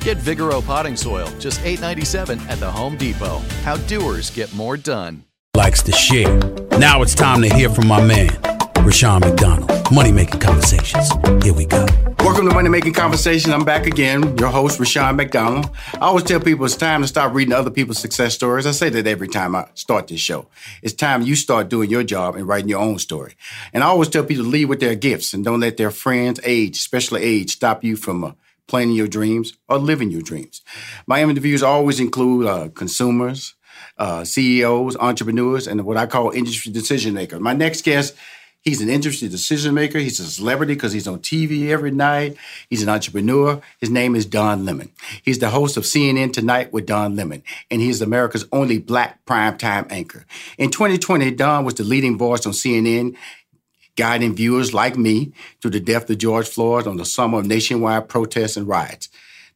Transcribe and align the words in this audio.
Get 0.00 0.16
Vigoro 0.16 0.64
potting 0.64 0.96
soil, 0.96 1.28
just 1.38 1.60
$8.97 1.60 2.40
at 2.48 2.58
the 2.58 2.70
Home 2.70 2.96
Depot. 2.96 3.38
How 3.64 3.76
doers 3.76 4.30
get 4.30 4.52
more 4.54 4.78
done. 4.78 5.24
Likes 5.54 5.82
to 5.82 5.92
share. 5.92 6.38
Now 6.78 7.02
it's 7.02 7.14
time 7.14 7.42
to 7.42 7.54
hear 7.54 7.68
from 7.68 7.86
my 7.86 8.02
man, 8.02 8.30
Rushion 8.78 9.20
McDonald. 9.20 9.70
Money 9.92 10.10
Making 10.10 10.40
Conversations. 10.40 11.10
Here 11.44 11.52
we 11.52 11.66
go. 11.66 11.84
Welcome 12.20 12.48
to 12.48 12.54
Money 12.54 12.70
Making 12.70 12.94
Conversation. 12.94 13.52
I'm 13.52 13.64
back 13.64 13.86
again, 13.86 14.38
your 14.38 14.48
host, 14.48 14.78
Rushion 14.78 15.16
McDonald. 15.16 15.68
I 15.94 15.98
always 15.98 16.24
tell 16.24 16.40
people 16.40 16.64
it's 16.64 16.76
time 16.76 17.02
to 17.02 17.08
stop 17.08 17.34
reading 17.34 17.52
other 17.52 17.70
people's 17.70 17.98
success 17.98 18.32
stories. 18.32 18.66
I 18.66 18.70
say 18.70 18.88
that 18.88 19.06
every 19.06 19.28
time 19.28 19.54
I 19.54 19.66
start 19.74 20.06
this 20.08 20.20
show. 20.20 20.46
It's 20.82 20.94
time 20.94 21.20
you 21.20 21.36
start 21.36 21.68
doing 21.68 21.90
your 21.90 22.04
job 22.04 22.36
and 22.36 22.48
writing 22.48 22.70
your 22.70 22.80
own 22.80 22.98
story. 22.98 23.34
And 23.74 23.84
I 23.84 23.88
always 23.88 24.08
tell 24.08 24.24
people 24.24 24.44
to 24.44 24.50
lead 24.50 24.66
with 24.66 24.80
their 24.80 24.94
gifts 24.94 25.34
and 25.34 25.44
don't 25.44 25.60
let 25.60 25.76
their 25.76 25.90
friends' 25.90 26.40
age, 26.42 26.78
especially 26.78 27.22
age, 27.22 27.50
stop 27.50 27.84
you 27.84 27.96
from 27.96 28.24
uh, 28.24 28.32
planning 28.70 28.94
your 28.94 29.08
dreams 29.08 29.52
or 29.68 29.78
living 29.78 30.10
your 30.10 30.22
dreams. 30.22 30.62
My 31.06 31.22
interviews 31.22 31.62
always 31.62 32.00
include 32.00 32.46
uh, 32.46 32.68
consumers, 32.68 33.54
uh, 33.98 34.24
CEOs, 34.24 34.96
entrepreneurs, 34.96 35.66
and 35.66 35.84
what 35.84 35.96
I 35.96 36.06
call 36.06 36.30
industry 36.30 36.72
decision 36.72 37.12
makers. 37.12 37.40
My 37.40 37.52
next 37.52 37.84
guest, 37.84 38.14
he's 38.62 38.80
an 38.80 38.88
industry 38.88 39.28
decision 39.28 39.74
maker. 39.74 39.98
He's 39.98 40.20
a 40.20 40.24
celebrity 40.24 40.74
because 40.74 40.92
he's 40.92 41.08
on 41.08 41.18
TV 41.18 41.68
every 41.68 41.90
night. 41.90 42.36
He's 42.68 42.82
an 42.82 42.88
entrepreneur. 42.88 43.60
His 43.78 43.90
name 43.90 44.14
is 44.14 44.24
Don 44.24 44.64
Lemon. 44.64 44.90
He's 45.22 45.40
the 45.40 45.50
host 45.50 45.76
of 45.76 45.82
CNN 45.82 46.32
Tonight 46.32 46.72
with 46.72 46.86
Don 46.86 47.16
Lemon, 47.16 47.42
and 47.70 47.80
he's 47.80 48.00
America's 48.00 48.46
only 48.52 48.78
black 48.78 49.24
primetime 49.26 49.90
anchor. 49.90 50.24
In 50.58 50.70
2020, 50.70 51.32
Don 51.32 51.64
was 51.64 51.74
the 51.74 51.84
leading 51.84 52.16
voice 52.16 52.46
on 52.46 52.52
CNN 52.52 53.16
guiding 53.96 54.34
viewers 54.34 54.72
like 54.72 54.96
me 54.96 55.32
through 55.60 55.72
the 55.72 55.80
death 55.80 56.08
of 56.10 56.18
George 56.18 56.48
Floyd 56.48 56.86
on 56.86 56.96
the 56.96 57.04
summer 57.04 57.38
of 57.38 57.46
nationwide 57.46 58.08
protests 58.08 58.56
and 58.56 58.66
riots 58.66 59.08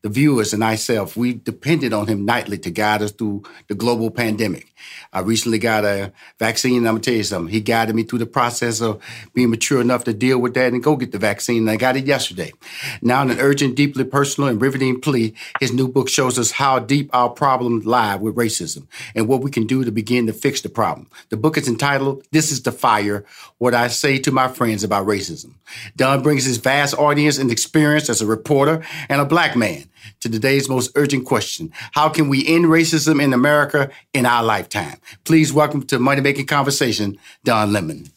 the 0.05 0.11
viewers 0.11 0.53
and 0.53 0.61
myself, 0.61 1.17
we 1.17 1.33
depended 1.33 1.95
on 1.95 2.07
him 2.07 2.27
nightly 2.27 2.59
to 2.59 2.71
guide 2.71 3.01
us 3.01 3.11
through 3.11 3.43
the 3.69 3.75
global 3.75 4.11
pandemic. 4.11 4.74
I 5.13 5.21
recently 5.21 5.59
got 5.59 5.85
a 5.85 6.13
vaccine, 6.39 6.79
and 6.79 6.89
I'm 6.89 6.95
gonna 6.95 7.03
tell 7.03 7.15
you 7.15 7.23
something. 7.23 7.53
He 7.53 7.61
guided 7.61 7.95
me 7.95 8.03
through 8.03 8.19
the 8.19 8.27
process 8.27 8.81
of 8.81 9.03
being 9.33 9.51
mature 9.51 9.81
enough 9.81 10.05
to 10.05 10.13
deal 10.13 10.39
with 10.39 10.55
that 10.55 10.73
and 10.73 10.83
go 10.83 10.97
get 10.97 11.13
the 11.13 11.19
vaccine, 11.19 11.59
and 11.59 11.71
I 11.71 11.77
got 11.77 11.97
it 11.97 12.07
yesterday. 12.07 12.53
Now, 13.01 13.23
in 13.23 13.31
an 13.31 13.41
urgent, 13.41 13.77
deeply 13.77 14.05
personal, 14.05 14.49
and 14.49 14.61
riveting 14.61 15.01
plea, 15.01 15.35
his 15.61 15.73
new 15.73 15.89
book 15.89 16.09
shows 16.09 16.39
us 16.39 16.53
how 16.53 16.79
deep 16.79 17.11
our 17.13 17.31
problems 17.31 17.87
lie 17.87 18.17
with 18.17 18.35
racism 18.35 18.87
and 19.15 19.29
what 19.29 19.43
we 19.43 19.51
can 19.51 19.67
do 19.67 19.85
to 19.85 19.93
begin 19.93 20.27
to 20.27 20.33
fix 20.33 20.61
the 20.61 20.69
problem. 20.69 21.09
The 21.29 21.37
book 21.37 21.57
is 21.57 21.69
entitled 21.69 22.27
This 22.33 22.51
is 22.51 22.63
the 22.63 22.73
Fire 22.73 23.25
What 23.59 23.75
I 23.75 23.89
Say 23.89 24.19
to 24.19 24.33
My 24.33 24.49
Friends 24.49 24.85
About 24.85 25.07
Racism. 25.07 25.55
Don 25.97 26.23
brings 26.23 26.45
his 26.45 26.59
vast 26.59 26.95
audience 26.99 27.39
and 27.39 27.51
experience 27.51 28.09
as 28.09 28.21
a 28.21 28.27
reporter 28.27 28.83
and 29.09 29.21
a 29.21 29.25
black 29.25 29.57
man 29.57 29.85
to 30.21 30.29
today's 30.31 30.69
most 30.69 30.91
urgent 30.95 31.27
question 31.27 31.73
How 31.93 32.09
can 32.09 32.29
we 32.29 32.47
end 32.47 32.67
racism 32.67 33.23
in 33.23 33.33
America 33.33 33.91
in 34.13 34.27
our 34.27 34.43
lifetime? 34.43 34.99
Please 35.25 35.53
welcome 35.53 35.83
to 35.85 35.99
Money 35.99 36.21
Making 36.21 36.47
Conversation, 36.47 37.19
Don 37.45 37.73
Lemon. 37.73 38.11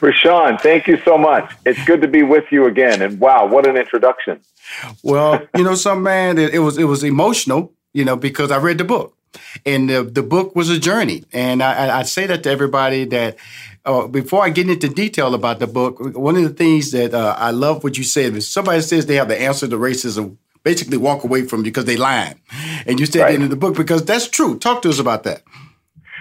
Rushion, 0.00 0.56
thank 0.58 0.86
you 0.86 0.98
so 1.04 1.18
much. 1.18 1.52
It's 1.66 1.82
good 1.84 2.00
to 2.02 2.08
be 2.08 2.22
with 2.22 2.44
you 2.50 2.66
again. 2.66 3.02
And 3.02 3.20
wow, 3.20 3.46
what 3.46 3.66
an 3.66 3.76
introduction. 3.76 4.40
Well, 5.02 5.42
you 5.56 5.64
know, 5.64 5.74
some 5.74 6.02
man, 6.02 6.38
it, 6.38 6.54
it 6.54 6.60
was 6.60 6.78
it 6.78 6.84
was 6.84 7.04
emotional, 7.04 7.72
you 7.92 8.04
know, 8.04 8.16
because 8.16 8.50
I 8.50 8.58
read 8.58 8.78
the 8.78 8.84
book, 8.84 9.16
and 9.66 9.90
the, 9.90 10.02
the 10.02 10.22
book 10.22 10.56
was 10.56 10.70
a 10.70 10.78
journey. 10.78 11.24
And 11.32 11.62
I, 11.62 11.98
I 12.00 12.02
say 12.02 12.26
that 12.26 12.42
to 12.44 12.50
everybody 12.50 13.04
that 13.06 13.36
uh, 13.84 14.06
before 14.06 14.44
I 14.44 14.50
get 14.50 14.68
into 14.68 14.88
detail 14.88 15.34
about 15.34 15.58
the 15.58 15.66
book, 15.66 15.98
one 16.16 16.36
of 16.36 16.42
the 16.42 16.50
things 16.50 16.92
that 16.92 17.14
uh, 17.14 17.34
I 17.38 17.50
love 17.50 17.82
what 17.82 17.96
you 17.98 18.04
said 18.04 18.34
is 18.36 18.48
somebody 18.48 18.80
says 18.82 19.06
they 19.06 19.16
have 19.16 19.28
the 19.28 19.40
answer 19.40 19.68
to 19.68 19.76
racism 19.76 20.36
basically 20.62 20.96
walk 20.96 21.24
away 21.24 21.42
from 21.42 21.62
because 21.62 21.84
they 21.84 21.96
lied. 21.96 22.36
And 22.86 23.00
you 23.00 23.06
said 23.06 23.22
right. 23.22 23.34
in 23.34 23.48
the 23.48 23.56
book 23.56 23.76
because 23.76 24.04
that's 24.04 24.28
true. 24.28 24.58
Talk 24.58 24.82
to 24.82 24.90
us 24.90 24.98
about 24.98 25.24
that. 25.24 25.42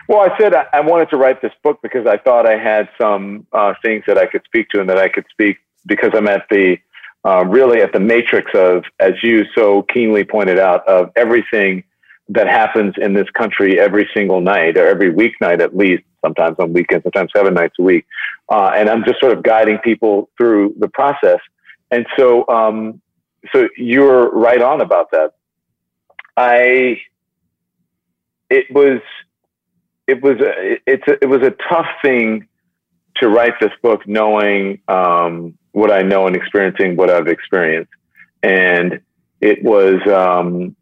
Well, 0.08 0.22
I 0.22 0.36
said 0.40 0.54
I 0.56 0.80
wanted 0.82 1.10
to 1.12 1.18
write 1.18 1.42
this 1.42 1.52
book 1.64 1.80
because 1.84 2.08
I 2.08 2.18
thought 2.18 2.48
I 2.48 2.58
had 2.58 2.90
some 3.00 3.46
uh, 3.54 3.76
things 3.84 4.04
that 4.08 4.18
I 4.18 4.26
could 4.26 4.42
speak 4.46 4.70
to 4.70 4.82
and 4.82 4.90
that 4.90 4.98
I 4.98 5.08
could 5.08 5.26
speak 5.32 5.58
because 5.86 6.12
I'm 6.14 6.28
at 6.28 6.46
the 6.50 6.78
uh, 7.26 7.46
really 7.46 7.82
at 7.82 7.94
the 7.94 8.00
matrix 8.00 8.52
of, 8.54 8.84
as 9.00 9.14
you 9.22 9.44
so 9.54 9.84
keenly 9.84 10.24
pointed 10.24 10.58
out, 10.58 10.88
of 10.88 11.12
everything 11.16 11.84
that 12.30 12.48
happens 12.48 12.94
in 12.98 13.14
this 13.14 13.30
country 13.32 13.80
every 13.80 14.10
single 14.16 14.40
night 14.40 14.78
or 14.78 14.88
every 14.88 15.12
weeknight 15.14 15.62
at 15.62 15.76
least, 15.76 16.04
sometimes 16.24 16.56
on 16.60 16.74
weekends, 16.74 17.04
sometimes 17.04 17.32
seven 17.36 17.54
nights 17.54 17.76
a 17.80 17.84
week. 17.84 18.06
Uh, 18.50 18.72
and 18.76 18.90
I'm 18.90 19.04
just 19.04 19.20
sort 19.20 19.36
of 19.36 19.44
guiding 19.44 19.80
people 19.80 20.30
through 20.38 20.76
the 20.80 20.88
process. 20.88 21.40
And 21.92 22.06
so, 22.18 22.48
um, 22.48 23.02
so 23.54 23.68
you're 23.78 24.30
right 24.32 24.62
on 24.62 24.82
about 24.82 25.12
that. 25.12 25.34
I, 26.38 27.02
it 28.50 28.66
was, 28.72 29.02
it 30.08 30.22
was, 30.22 30.40
a, 30.40 30.80
it's, 30.88 31.08
a, 31.08 31.24
it 31.24 31.30
was 31.30 31.42
a 31.42 31.54
tough 31.70 31.88
thing 32.02 32.48
to 33.18 33.30
write 33.30 33.54
this 33.60 33.72
book, 33.82 34.08
knowing 34.08 34.80
um, 34.88 35.58
what 35.72 35.92
I 35.92 36.02
know 36.02 36.28
and 36.28 36.36
experiencing 36.36 36.96
what 36.96 37.10
I've 37.10 37.28
experienced, 37.28 37.92
and 38.44 39.02
it 39.42 39.64
was, 39.64 39.96
um, 40.08 40.76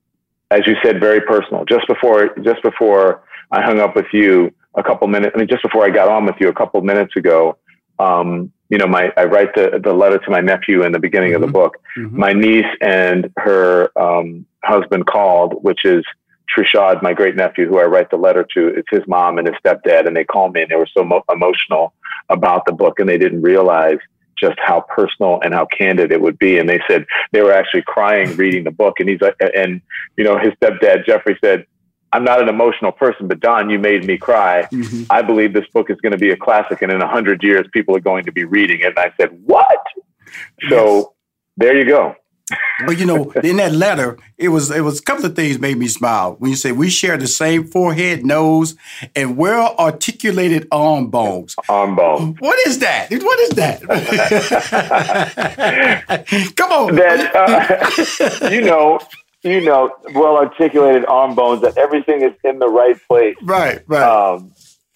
as 0.51 0.62
you 0.65 0.75
said, 0.83 1.00
very 1.00 1.21
personal. 1.21 1.65
Just 1.65 1.88
before, 1.88 2.36
just 2.44 2.62
before 2.62 3.24
I 3.51 3.62
hung 3.62 3.80
up 3.80 3.95
with 3.95 4.06
you 4.13 4.54
a 4.75 4.83
couple 4.83 5.07
minutes, 5.07 5.33
I 5.36 5.39
mean, 5.39 5.48
just 5.48 5.63
before 5.63 5.83
I 5.83 5.89
got 5.89 6.09
on 6.09 6.25
with 6.25 6.36
you 6.39 6.50
a 6.50 6.54
couple 6.54 6.80
minutes 6.81 7.15
ago, 7.15 7.57
um, 8.00 8.51
you 8.69 8.78
know, 8.78 8.88
my 8.88 9.12
I 9.16 9.25
write 9.25 9.56
the 9.56 9.80
the 9.84 9.94
letter 9.94 10.18
to 10.18 10.30
my 10.30 10.42
nephew 10.42 10.84
in 10.84 10.92
the 10.92 11.00
beginning 11.00 11.34
mm-hmm. 11.34 11.44
of 11.44 11.54
the 11.54 11.58
mm-hmm. 11.58 11.64
book. 11.64 11.78
Mm-hmm. 11.98 12.19
My 12.19 12.34
niece 12.34 12.66
and 12.81 13.31
her 13.38 13.92
um, 14.00 14.46
husband 14.64 15.06
called, 15.06 15.64
which 15.64 15.86
is 15.86 16.04
Trishad, 16.56 17.02
my 17.02 17.14
great 17.14 17.36
nephew, 17.36 17.68
who 17.68 17.80
I 17.80 17.86
write 17.86 18.10
the 18.10 18.18
letter 18.18 18.46
to. 18.56 18.68
It's 18.68 18.88
his 18.90 19.08
mom 19.08 19.38
and 19.38 19.48
his 19.48 19.56
stepdad, 19.64 20.08
and 20.08 20.16
they 20.16 20.24
called 20.24 20.54
me 20.54 20.62
and 20.62 20.72
they 20.72 20.75
were 20.75 20.90
so 20.94 21.04
mo- 21.04 21.24
emotional 21.31 21.94
about 22.30 22.66
the 22.66 22.74
book, 22.74 23.00
and 23.00 23.08
they 23.08 23.18
didn't 23.18 23.42
realize 23.42 24.00
just 24.40 24.58
how 24.64 24.81
personal 24.81 25.40
and 25.44 25.54
how 25.54 25.66
candid 25.66 26.12
it 26.12 26.22
would 26.22 26.38
be. 26.38 26.60
And 26.60 26.69
they 26.69 26.80
said 26.88 27.06
they 27.31 27.42
were 27.42 27.54
actually 27.54 27.84
crying 27.84 28.36
reading 28.36 28.64
the 28.64 28.72
book. 28.72 29.00
And 29.00 29.10
he's 29.10 29.22
like, 29.22 29.36
and 29.56 29.81
you 30.16 30.24
know, 30.24 30.38
his 30.38 30.54
stepdad 30.62 31.06
Jeffrey 31.06 31.38
said, 31.44 31.66
I'm 32.13 32.24
not 32.24 32.42
an 32.42 32.50
emotional 32.50 32.92
person, 32.92 33.27
but 33.27 33.39
Don, 33.39 33.69
you 33.69 33.80
made 33.80 34.06
me 34.06 34.18
cry. 34.18 34.68
Mm-hmm. 34.71 35.04
I 35.09 35.21
believe 35.21 35.54
this 35.54 35.68
book 35.74 35.89
is 35.89 36.00
going 36.01 36.13
to 36.13 36.18
be 36.18 36.31
a 36.31 36.38
classic, 36.38 36.81
and 36.81 36.92
in 36.92 37.01
a 37.01 37.07
hundred 37.07 37.44
years, 37.44 37.68
people 37.71 37.95
are 37.95 38.01
going 38.01 38.25
to 38.25 38.31
be 38.31 38.44
reading 38.44 38.81
it. 38.81 38.88
And 38.88 39.00
I 39.00 39.13
said, 39.19 39.30
"What?" 39.45 39.80
So 40.69 40.98
yes. 40.98 41.06
there 41.57 41.77
you 41.77 41.86
go. 41.86 42.15
But 42.86 42.98
you 42.98 43.06
know, 43.06 43.31
in 43.44 43.57
that 43.57 43.74
letter, 43.74 44.18
it 44.38 44.48
was 44.50 44.71
it 44.71 44.81
was 44.81 45.00
a 45.00 45.04
couple 45.04 45.25
of 45.25 45.36
things 45.36 45.59
made 45.59 45.77
me 45.77 45.88
smile. 45.88 46.36
When 46.39 46.50
you 46.50 46.57
say 46.57 46.71
we 46.71 46.89
share 46.89 47.18
the 47.18 47.27
same 47.27 47.65
forehead, 47.65 48.25
nose, 48.25 48.75
and 49.15 49.38
well 49.38 49.75
articulated 49.77 50.68
arm 50.71 51.09
bones. 51.09 51.56
Arm 51.68 51.95
bones. 51.95 52.39
What 52.39 52.57
is 52.68 52.80
that? 52.80 53.12
What 53.12 53.39
is 53.42 53.50
that? 53.50 53.81
Come 56.56 56.71
on. 56.71 56.95
That 56.95 58.42
uh, 58.42 58.50
you 58.50 58.62
know, 58.62 59.00
you 59.44 59.62
know, 59.62 59.92
well 60.13 60.38
articulated 60.38 61.06
arm 61.06 61.36
bones. 61.36 61.62
That 61.62 61.78
everything 61.78 62.22
is 62.22 62.34
in 62.44 62.60
the 62.60 62.68
right 62.68 62.98
place. 63.07 63.36
Right. 63.42 63.81
Right. 63.88 64.04
Um, 64.04 64.54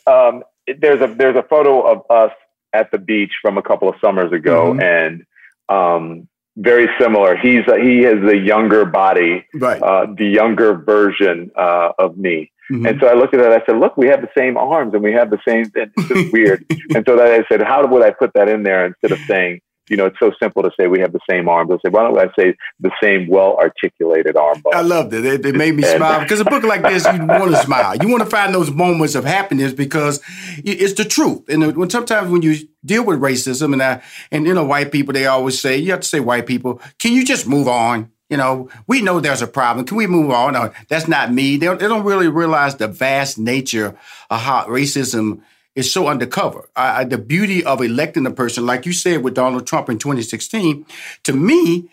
um, 0.08 0.44
there's 0.80 1.02
a 1.02 1.14
there's 1.14 1.36
a 1.36 1.44
photo 1.44 1.82
of 1.82 2.04
us 2.10 2.32
at 2.74 2.92
the 2.92 2.98
beach 2.98 3.32
from 3.42 3.58
a 3.58 3.62
couple 3.62 3.90
of 3.90 3.96
summers 4.02 4.32
ago, 4.32 4.74
mm-hmm. 4.74 4.82
and 4.82 5.26
um, 5.70 6.28
very 6.58 6.88
similar. 7.00 7.38
He's 7.38 7.68
uh, 7.68 7.76
he 7.76 8.00
has 8.04 8.16
the 8.22 8.38
younger 8.38 8.86
body, 8.86 9.46
right. 9.54 9.82
uh, 9.82 10.08
the 10.18 10.26
younger 10.26 10.76
version 10.76 11.52
uh, 11.56 11.92
of 11.98 12.18
me. 12.18 12.52
Mm-hmm. 12.72 12.86
And 12.86 13.02
so 13.02 13.08
I 13.08 13.14
looked 13.14 13.34
at 13.34 13.42
that. 13.42 13.52
I 13.52 13.66
said, 13.66 13.80
"Look, 13.80 13.98
we 13.98 14.08
have 14.08 14.22
the 14.22 14.30
same 14.38 14.58
arms 14.58 14.94
and 14.94 15.04
we 15.04 15.14
have 15.14 15.30
the 15.30 15.40
same." 15.48 15.72
It's 15.76 16.08
just 16.08 16.34
weird. 16.34 16.66
and 16.96 17.06
so 17.06 17.18
that 17.18 17.28
I 17.28 17.44
said, 17.50 17.62
"How 17.62 17.86
would 17.86 18.04
I 18.04 18.12
put 18.12 18.34
that 18.34 18.50
in 18.50 18.64
there 18.64 18.86
instead 18.86 19.12
of 19.12 19.20
saying?" 19.28 19.62
You 19.90 19.98
know, 19.98 20.06
it's 20.06 20.20
so 20.20 20.32
simple 20.42 20.64
to 20.64 20.72
say 20.80 20.88
we 20.88 21.00
have 21.00 21.12
the 21.12 21.20
same 21.30 21.50
arms. 21.50 21.72
I 21.72 21.76
say, 21.76 21.92
why 21.92 22.04
don't 22.04 22.18
I 22.18 22.32
say 22.38 22.56
the 22.80 22.92
same 23.02 23.28
well 23.28 23.58
articulated 23.58 24.38
arm 24.38 24.62
I 24.74 24.82
loved 24.82 25.14
it. 25.14 25.26
It, 25.26 25.46
it 25.46 25.56
made 25.56 25.76
me 25.76 25.84
uh, 25.84 25.98
smile 25.98 26.20
because 26.22 26.40
a 26.40 26.46
book 26.46 26.64
like 26.64 26.84
this, 26.84 27.06
you 27.06 27.26
want 27.26 27.52
to 27.52 27.58
smile. 27.58 27.96
You 27.98 28.08
want 28.10 28.24
to 28.24 28.30
find 28.30 28.54
those 28.54 28.72
moments 28.72 29.16
of 29.16 29.26
happiness 29.26 29.74
because 29.74 30.22
it's 30.58 30.94
the 30.94 31.06
truth. 31.06 31.50
And 31.50 31.64
uh, 31.64 31.72
when 31.72 31.90
sometimes 31.90 32.30
when 32.30 32.42
you 32.42 32.56
deal 32.86 33.06
with 33.06 33.20
racism 33.20 33.74
and 33.74 33.84
I, 33.84 34.02
and 34.32 34.46
you 34.46 34.54
know, 34.54 34.64
white 34.64 34.92
people, 34.92 35.14
they 35.14 35.26
always 35.26 35.60
say, 35.60 35.78
you 35.78 35.92
have 35.92 36.02
to 36.02 36.08
say 36.08 36.20
white 36.20 36.46
people, 36.46 36.82
can 37.00 37.14
you 37.14 37.26
just 37.26 37.48
move 37.48 37.68
on? 37.68 38.12
You 38.30 38.38
know, 38.38 38.70
we 38.88 39.02
know 39.02 39.20
there's 39.20 39.42
a 39.42 39.48
problem. 39.48 39.86
Can 39.86 39.98
we 39.98 40.08
move 40.08 40.32
on? 40.32 40.54
No, 40.54 40.72
that's 40.88 41.10
not 41.10 41.34
me. 41.34 41.58
They 41.58 41.66
don't, 41.66 41.82
they 41.82 41.88
don't 41.90 42.06
really 42.06 42.30
realize 42.30 42.76
the 42.76 42.88
vast 42.88 43.38
nature 43.38 43.98
of 44.30 44.40
how 44.40 44.66
racism 44.68 45.42
is 45.76 45.92
so 45.92 46.08
undercover. 46.08 46.70
Uh, 46.76 47.04
the 47.04 47.18
beauty 47.18 47.64
of 47.64 47.82
electing 47.82 48.26
a 48.26 48.32
person, 48.32 48.66
like 48.66 48.86
you 48.86 48.94
said 48.94 49.24
with 49.24 49.34
Donald 49.34 49.66
Trump 49.68 49.90
in 49.90 49.98
2016, 49.98 50.86
to 51.24 51.34
me, 51.34 51.90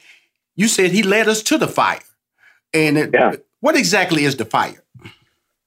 you 0.56 0.68
said 0.68 0.90
he 0.90 1.02
led 1.02 1.28
us 1.28 1.42
to 1.42 1.58
the 1.58 1.68
fire. 1.68 2.00
And 2.74 2.98
it, 2.98 3.10
yeah. 3.14 3.36
what 3.60 3.76
exactly 3.76 4.24
is 4.24 4.36
the 4.36 4.44
fire? 4.44 4.82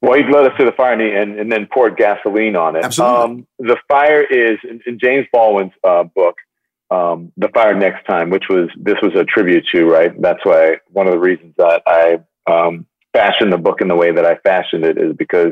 Well, 0.02 0.14
he 0.14 0.24
led 0.24 0.52
us 0.52 0.58
to 0.58 0.66
the 0.66 0.72
fire 0.72 0.94
and, 0.94 1.02
and, 1.02 1.40
and 1.40 1.52
then 1.52 1.68
poured 1.72 1.96
gasoline 1.96 2.56
on 2.56 2.76
it. 2.76 2.84
Absolutely. 2.84 3.24
Um, 3.24 3.48
the 3.60 3.78
fire 3.88 4.24
is 4.24 4.58
in, 4.64 4.82
in 4.86 5.00
James 5.00 5.28
Baldwin's 5.32 5.74
uh, 5.84 6.04
book, 6.04 6.36
um, 6.90 7.32
"The 7.38 7.50
Fire 7.50 7.76
Next 7.76 8.06
Time," 8.06 8.32
which 8.32 8.46
was 8.50 8.70
this 8.76 8.96
was 9.04 9.14
a 9.16 9.24
tribute 9.24 9.64
to 9.72 9.86
right. 9.86 10.12
That's 10.20 10.44
why 10.44 10.78
one 10.88 11.06
of 11.06 11.14
the 11.14 11.20
reasons 11.20 11.54
that 11.58 11.84
I 11.86 12.20
um, 12.52 12.88
fashioned 13.14 13.54
the 13.54 13.60
book 13.60 13.80
in 13.80 13.88
the 13.88 13.96
way 13.96 14.12
that 14.12 14.26
I 14.26 14.36
fashioned 14.38 14.86
it 14.86 14.98
is 14.98 15.14
because 15.16 15.52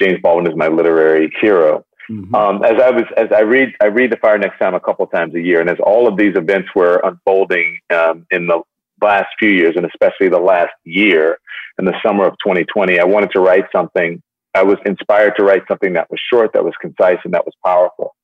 James 0.00 0.18
Baldwin 0.22 0.50
is 0.50 0.56
my 0.56 0.68
literary 0.68 1.30
hero. 1.40 1.84
Mm-hmm. 2.10 2.34
Um, 2.34 2.64
as 2.64 2.80
I 2.82 2.90
was, 2.90 3.04
as 3.16 3.28
I 3.34 3.42
read, 3.42 3.74
I 3.80 3.86
read 3.86 4.10
the 4.10 4.16
fire 4.16 4.36
next 4.36 4.58
time 4.58 4.74
a 4.74 4.80
couple 4.80 5.06
times 5.06 5.34
a 5.36 5.40
year, 5.40 5.60
and 5.60 5.70
as 5.70 5.78
all 5.80 6.08
of 6.08 6.16
these 6.16 6.36
events 6.36 6.68
were 6.74 7.00
unfolding 7.04 7.78
um, 7.90 8.26
in 8.32 8.48
the 8.48 8.62
last 9.00 9.28
few 9.38 9.50
years, 9.50 9.74
and 9.76 9.86
especially 9.86 10.28
the 10.28 10.40
last 10.40 10.72
year, 10.84 11.38
in 11.78 11.84
the 11.84 11.94
summer 12.04 12.26
of 12.26 12.32
2020, 12.44 12.98
I 12.98 13.04
wanted 13.04 13.30
to 13.32 13.40
write 13.40 13.64
something. 13.70 14.20
I 14.54 14.64
was 14.64 14.78
inspired 14.84 15.34
to 15.36 15.44
write 15.44 15.62
something 15.68 15.92
that 15.92 16.10
was 16.10 16.20
short, 16.32 16.52
that 16.54 16.64
was 16.64 16.74
concise, 16.80 17.18
and 17.24 17.32
that 17.32 17.46
was 17.46 17.54
powerful. 17.64 18.16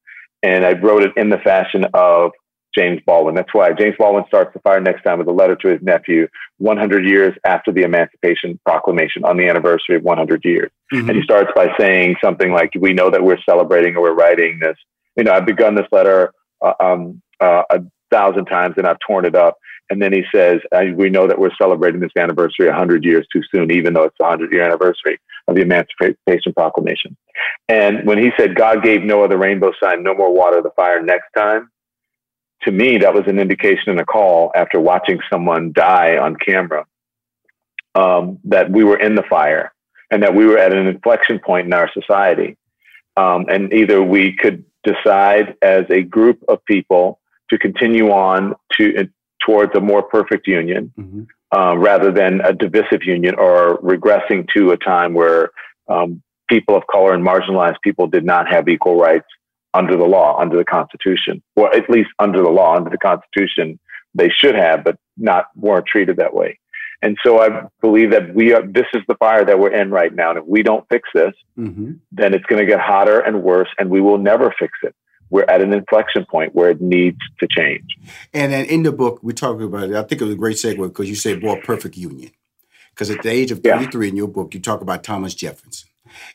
And 0.43 0.67
I 0.67 0.73
wrote 0.73 1.05
it 1.05 1.13
in 1.17 1.31
the 1.31 1.39
fashion 1.39 1.87
of 1.95 2.33
James 2.77 3.01
Baldwin. 3.07 3.35
That's 3.35 3.53
why 3.53 3.73
James 3.73 3.95
Baldwin 3.99 4.25
starts 4.29 4.53
the 4.53 4.61
fire 4.61 4.81
next 4.81 5.03
time 5.03 5.19
with 5.19 5.29
a 5.29 5.33
letter 5.33 5.57
to 5.57 5.69
his 5.69 5.83
nephew 5.83 6.29
100 6.59 7.07
years 7.07 7.35
after 7.45 7.73
the 7.73 7.83
Emancipation 7.83 8.59
Proclamation 8.65 9.25
on 9.25 9.37
the 9.37 9.49
anniversary 9.49 9.97
of 9.97 10.03
100 10.03 10.45
years. 10.45 10.71
Mm-hmm. 10.93 11.09
And 11.09 11.19
he 11.19 11.25
starts 11.25 11.51
by 11.55 11.69
saying 11.79 12.17
something 12.23 12.53
like, 12.53 12.71
We 12.79 12.93
know 12.93 13.11
that 13.11 13.23
we're 13.23 13.41
celebrating 13.49 13.97
or 13.97 14.03
we're 14.03 14.15
writing 14.15 14.59
this. 14.61 14.77
You 15.17 15.25
know, 15.25 15.33
I've 15.33 15.47
begun 15.47 15.75
this 15.75 15.87
letter 15.91 16.33
uh, 16.65 16.75
um, 16.81 17.23
uh, 17.41 17.63
a 17.71 17.81
thousand 18.11 18.47
times 18.47 18.75
and 18.77 18.87
I've 18.87 18.99
torn 19.07 19.25
it 19.25 19.35
up. 19.35 19.59
And 19.89 20.03
then 20.03 20.13
he 20.13 20.23
says, 20.35 20.61
We 20.95 21.11
know 21.11 21.29
that 21.29 21.39
we're 21.39 21.55
celebrating 21.61 22.01
this 22.01 22.11
anniversary 22.19 22.67
100 22.67 23.05
years 23.05 23.27
too 23.33 23.43
soon, 23.55 23.71
even 23.71 23.95
though 23.95 24.05
it's 24.05 24.17
the 24.19 24.25
100 24.25 24.53
year 24.53 24.63
anniversary 24.63 25.19
of 25.49 25.55
the 25.55 25.63
Emancipation 25.63 26.53
Proclamation. 26.55 27.17
And 27.69 28.07
when 28.07 28.19
he 28.19 28.31
said, 28.39 28.57
God 28.57 28.83
gave 28.83 29.03
no 29.03 29.23
other 29.23 29.39
rainbow 29.39 29.73
sign, 29.83 30.03
no 30.03 30.15
more 30.15 30.33
water 30.33 30.61
the 30.61 30.71
fire 30.71 31.03
next 31.03 31.29
time, 31.37 31.71
to 32.67 32.73
me, 32.73 32.99
that 32.99 33.15
was 33.15 33.25
an 33.27 33.39
indication 33.39 33.91
and 33.91 34.01
a 34.01 34.05
call 34.05 34.51
after 34.55 34.79
watching 34.81 35.21
someone 35.33 35.73
die 35.73 36.19
on 36.19 36.37
camera 36.37 36.85
um, 37.95 38.39
that 38.45 38.71
we 38.71 38.85
were 38.85 38.99
in 38.99 39.15
the 39.15 39.23
fire 39.23 39.73
and 40.11 40.23
that 40.23 40.35
we 40.35 40.47
were 40.47 40.59
at 40.59 40.75
an 40.75 40.87
inflection 40.87 41.39
point 41.39 41.67
in 41.67 41.73
our 41.73 41.91
society. 41.93 42.57
Um, 43.17 43.47
and 43.49 43.73
either 43.73 44.03
we 44.03 44.37
could 44.37 44.65
decide 44.85 45.57
as 45.63 45.85
a 45.91 46.03
group 46.03 46.43
of 46.49 46.65
people 46.65 47.21
to 47.51 47.59
continue 47.59 48.11
on 48.11 48.55
to 48.73 48.99
uh, 48.99 49.05
towards 49.45 49.73
a 49.77 49.81
more 49.81 50.03
perfect 50.03 50.47
union 50.49 50.93
mm-hmm. 50.99 51.23
uh, 51.57 51.77
rather 51.77 52.11
than 52.11 52.41
a 52.41 52.53
divisive 52.53 53.05
union 53.05 53.37
or 53.39 53.79
regressing 53.79 54.47
to 54.57 54.73
a 54.73 54.77
time 54.77 55.15
where 55.15 55.51
um, 55.89 56.21
people 56.49 56.77
of 56.77 56.83
color 56.89 57.15
and 57.15 57.25
marginalized 57.25 57.77
people 57.83 58.09
did 58.09 58.25
not 58.25 58.53
have 58.53 58.69
equal 58.69 58.99
rights 58.99 59.27
under 59.77 59.97
the 59.97 60.05
law, 60.05 60.39
under 60.39 60.57
the 60.57 60.65
Constitution, 60.65 61.43
or 61.55 61.75
at 61.75 61.89
least 61.91 62.09
under 62.19 62.43
the 62.43 62.49
law, 62.49 62.75
under 62.77 62.91
the 62.91 62.99
Constitution, 62.99 63.79
they 64.15 64.31
should 64.31 64.55
have, 64.55 64.83
but 64.83 64.99
not 65.17 65.47
weren't 65.55 65.87
treated 65.87 66.17
that 66.17 66.35
way. 66.35 66.59
And 67.03 67.19
so 67.25 67.43
I 67.43 67.67
believe 67.83 68.11
that 68.13 68.35
we 68.35 68.55
are, 68.55 68.67
this 68.67 68.87
is 68.95 69.03
the 69.07 69.17
fire 69.17 69.45
that 69.45 69.59
we're 69.59 69.75
in 69.75 69.91
right 69.91 70.15
now. 70.15 70.31
And 70.31 70.39
if 70.39 70.47
we 70.47 70.63
don't 70.63 70.89
fix 70.89 71.09
this, 71.15 71.35
mm-hmm. 71.59 71.93
then 72.11 72.33
it's 72.33 72.47
going 72.47 72.61
to 72.61 72.67
get 72.67 72.81
hotter 72.81 73.21
and 73.21 73.43
worse, 73.43 73.69
and 73.79 73.91
we 73.91 74.01
will 74.01 74.17
never 74.17 74.55
fix 74.59 74.73
it. 74.83 74.95
We're 75.29 75.45
at 75.45 75.61
an 75.61 75.75
inflection 75.75 76.25
point 76.25 76.55
where 76.55 76.71
it 76.71 76.81
needs 76.81 77.19
to 77.41 77.49
change. 77.51 77.85
And 78.33 78.53
then 78.53 78.65
in 78.65 78.83
the 78.83 78.93
book, 78.93 79.21
we 79.23 79.35
talk 79.35 79.61
about 79.61 79.91
it. 79.91 79.97
I 79.97 80.03
think 80.05 80.23
it 80.23 80.25
was 80.25 80.35
a 80.35 80.39
great 80.39 80.57
segue 80.57 80.89
because 80.89 81.09
you 81.09 81.17
said 81.17 81.43
more 81.43 81.61
perfect 81.61 81.97
union. 81.97 82.31
Because 82.91 83.11
at 83.11 83.23
the 83.23 83.29
age 83.29 83.51
of 83.51 83.61
33 83.61 84.07
yeah. 84.07 84.11
in 84.11 84.17
your 84.17 84.29
book, 84.29 84.55
you 84.55 84.61
talk 84.61 84.81
about 84.81 85.05
Thomas 85.05 85.35
Jefferson 85.35 85.91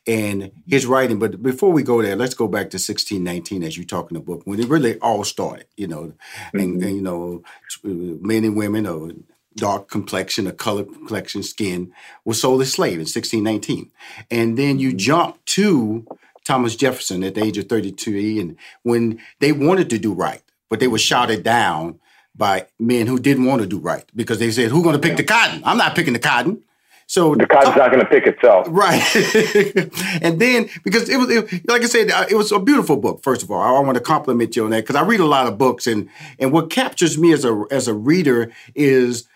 and 0.07 0.51
his 0.67 0.85
writing. 0.85 1.19
But 1.19 1.41
before 1.41 1.71
we 1.71 1.83
go 1.83 2.01
there, 2.01 2.15
let's 2.15 2.33
go 2.33 2.47
back 2.47 2.69
to 2.71 2.77
1619 2.77 3.63
as 3.63 3.77
you 3.77 3.85
talk 3.85 4.11
in 4.11 4.15
the 4.15 4.21
book 4.21 4.41
when 4.45 4.59
it 4.59 4.67
really 4.67 4.97
all 4.99 5.23
started, 5.23 5.67
you 5.77 5.87
know, 5.87 6.13
mm-hmm. 6.53 6.59
and, 6.59 6.83
and, 6.83 6.95
you 6.95 7.01
know, 7.01 7.43
men 7.83 8.43
and 8.43 8.55
women 8.55 8.85
of 8.85 9.11
dark 9.55 9.89
complexion 9.89 10.47
or 10.47 10.53
color 10.53 10.83
complexion 10.83 11.43
skin 11.43 11.91
were 12.23 12.33
sold 12.33 12.61
as 12.61 12.71
slaves 12.71 12.95
in 12.95 12.99
1619. 13.01 13.91
And 14.29 14.57
then 14.57 14.79
you 14.79 14.89
mm-hmm. 14.89 14.97
jump 14.97 15.45
to 15.45 16.05
Thomas 16.43 16.75
Jefferson 16.75 17.23
at 17.23 17.35
the 17.35 17.43
age 17.43 17.57
of 17.57 17.67
32 17.67 18.39
and 18.39 18.57
when 18.83 19.21
they 19.39 19.51
wanted 19.51 19.89
to 19.91 19.99
do 19.99 20.13
right, 20.13 20.41
but 20.69 20.79
they 20.79 20.87
were 20.87 20.97
shouted 20.97 21.43
down 21.43 21.99
by 22.35 22.65
men 22.79 23.07
who 23.07 23.19
didn't 23.19 23.45
want 23.45 23.61
to 23.61 23.67
do 23.67 23.77
right 23.77 24.05
because 24.15 24.39
they 24.39 24.51
said, 24.51 24.71
"Who's 24.71 24.83
going 24.83 24.99
to 24.99 25.07
pick 25.07 25.17
the 25.17 25.23
cotton? 25.23 25.61
I'm 25.65 25.77
not 25.77 25.95
picking 25.95 26.13
the 26.13 26.19
cotton." 26.19 26.63
So 27.11 27.35
the 27.35 27.45
cotton's 27.45 27.75
not 27.75 27.91
going 27.91 27.99
to 27.99 28.09
pick 28.09 28.25
itself, 28.25 28.67
right? 28.69 29.01
and 30.21 30.39
then 30.39 30.69
because 30.85 31.09
it 31.09 31.17
was, 31.17 31.29
it, 31.29 31.67
like 31.67 31.81
I 31.81 31.85
said, 31.87 32.09
it 32.31 32.35
was 32.35 32.53
a 32.53 32.59
beautiful 32.59 32.95
book. 32.95 33.21
First 33.21 33.43
of 33.43 33.51
all, 33.51 33.61
I 33.61 33.81
want 33.81 33.95
to 33.95 34.01
compliment 34.01 34.55
you 34.55 34.63
on 34.63 34.69
that 34.69 34.83
because 34.83 34.95
I 34.95 35.03
read 35.03 35.19
a 35.19 35.25
lot 35.25 35.45
of 35.45 35.57
books, 35.57 35.87
and 35.87 36.07
and 36.39 36.53
what 36.53 36.69
captures 36.69 37.17
me 37.17 37.33
as 37.33 37.43
a 37.43 37.65
as 37.69 37.89
a 37.89 37.93
reader 37.93 38.53
is 38.75 39.27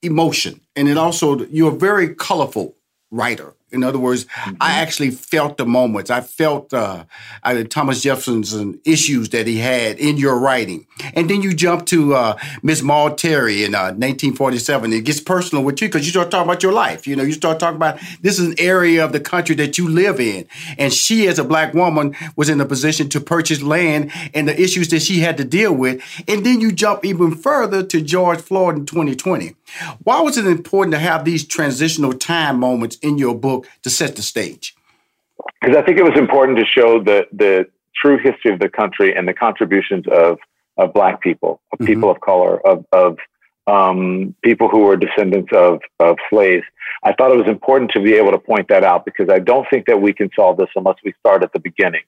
emotion, 0.00 0.60
and 0.76 0.88
it 0.88 0.96
also 0.96 1.44
you're 1.46 1.74
a 1.74 1.76
very 1.76 2.14
colorful 2.14 2.76
writer. 3.10 3.56
In 3.70 3.84
other 3.84 3.98
words, 3.98 4.24
mm-hmm. 4.24 4.56
I 4.60 4.80
actually 4.80 5.10
felt 5.10 5.58
the 5.58 5.66
moments. 5.66 6.10
I 6.10 6.22
felt 6.22 6.72
uh, 6.72 7.04
I, 7.42 7.62
Thomas 7.64 8.02
Jefferson's 8.02 8.54
issues 8.84 9.28
that 9.30 9.46
he 9.46 9.58
had 9.58 9.98
in 9.98 10.16
your 10.16 10.38
writing. 10.38 10.86
And 11.14 11.28
then 11.28 11.42
you 11.42 11.52
jump 11.54 11.86
to 11.86 12.14
uh, 12.14 12.38
Miss 12.62 12.82
Maude 12.82 13.18
Terry 13.18 13.64
in 13.64 13.74
uh, 13.74 13.92
1947. 13.92 14.92
It 14.92 15.04
gets 15.04 15.20
personal 15.20 15.64
with 15.64 15.82
you 15.82 15.88
because 15.88 16.06
you 16.06 16.12
start 16.12 16.30
talking 16.30 16.48
about 16.48 16.62
your 16.62 16.72
life. 16.72 17.06
You 17.06 17.16
know, 17.16 17.22
you 17.22 17.32
start 17.32 17.60
talking 17.60 17.76
about 17.76 17.98
this 18.22 18.38
is 18.38 18.48
an 18.48 18.54
area 18.58 19.04
of 19.04 19.12
the 19.12 19.20
country 19.20 19.54
that 19.56 19.76
you 19.76 19.88
live 19.88 20.18
in. 20.18 20.46
And 20.78 20.92
she, 20.92 21.28
as 21.28 21.38
a 21.38 21.44
black 21.44 21.74
woman, 21.74 22.16
was 22.36 22.48
in 22.48 22.60
a 22.60 22.66
position 22.66 23.08
to 23.10 23.20
purchase 23.20 23.62
land 23.62 24.10
and 24.32 24.48
the 24.48 24.60
issues 24.60 24.88
that 24.88 25.00
she 25.00 25.20
had 25.20 25.36
to 25.36 25.44
deal 25.44 25.74
with. 25.74 26.02
And 26.26 26.44
then 26.44 26.60
you 26.60 26.72
jump 26.72 27.04
even 27.04 27.34
further 27.34 27.82
to 27.82 28.00
George 28.00 28.40
Floyd 28.40 28.76
in 28.76 28.86
2020. 28.86 29.54
Why 30.02 30.20
was 30.20 30.36
it 30.38 30.46
important 30.46 30.92
to 30.94 30.98
have 30.98 31.24
these 31.24 31.46
transitional 31.46 32.12
time 32.12 32.58
moments 32.58 32.96
in 32.96 33.18
your 33.18 33.34
book 33.34 33.68
to 33.82 33.90
set 33.90 34.16
the 34.16 34.22
stage? 34.22 34.74
Because 35.60 35.76
I 35.76 35.82
think 35.82 35.98
it 35.98 36.04
was 36.04 36.18
important 36.18 36.58
to 36.58 36.64
show 36.64 37.02
the 37.02 37.26
the 37.32 37.66
true 38.00 38.18
history 38.18 38.52
of 38.52 38.60
the 38.60 38.68
country 38.68 39.14
and 39.14 39.26
the 39.26 39.34
contributions 39.34 40.04
of 40.10 40.38
of 40.76 40.92
Black 40.92 41.20
people, 41.20 41.60
of 41.72 41.78
mm-hmm. 41.78 41.86
people 41.86 42.10
of 42.10 42.20
color, 42.20 42.66
of 42.66 42.84
of 42.92 43.18
um, 43.68 44.34
people 44.42 44.68
who 44.68 44.80
were 44.80 44.96
descendants 44.96 45.50
of, 45.52 45.80
of 46.00 46.16
slaves. 46.30 46.64
I 47.04 47.12
thought 47.12 47.32
it 47.32 47.36
was 47.36 47.48
important 47.48 47.90
to 47.92 48.00
be 48.00 48.14
able 48.14 48.32
to 48.32 48.38
point 48.38 48.68
that 48.68 48.84
out 48.84 49.04
because 49.04 49.28
I 49.30 49.38
don't 49.38 49.66
think 49.70 49.86
that 49.86 50.00
we 50.00 50.12
can 50.12 50.30
solve 50.34 50.56
this 50.56 50.68
unless 50.76 50.96
we 51.04 51.12
start 51.20 51.42
at 51.42 51.52
the 51.52 51.60
beginning. 51.60 52.02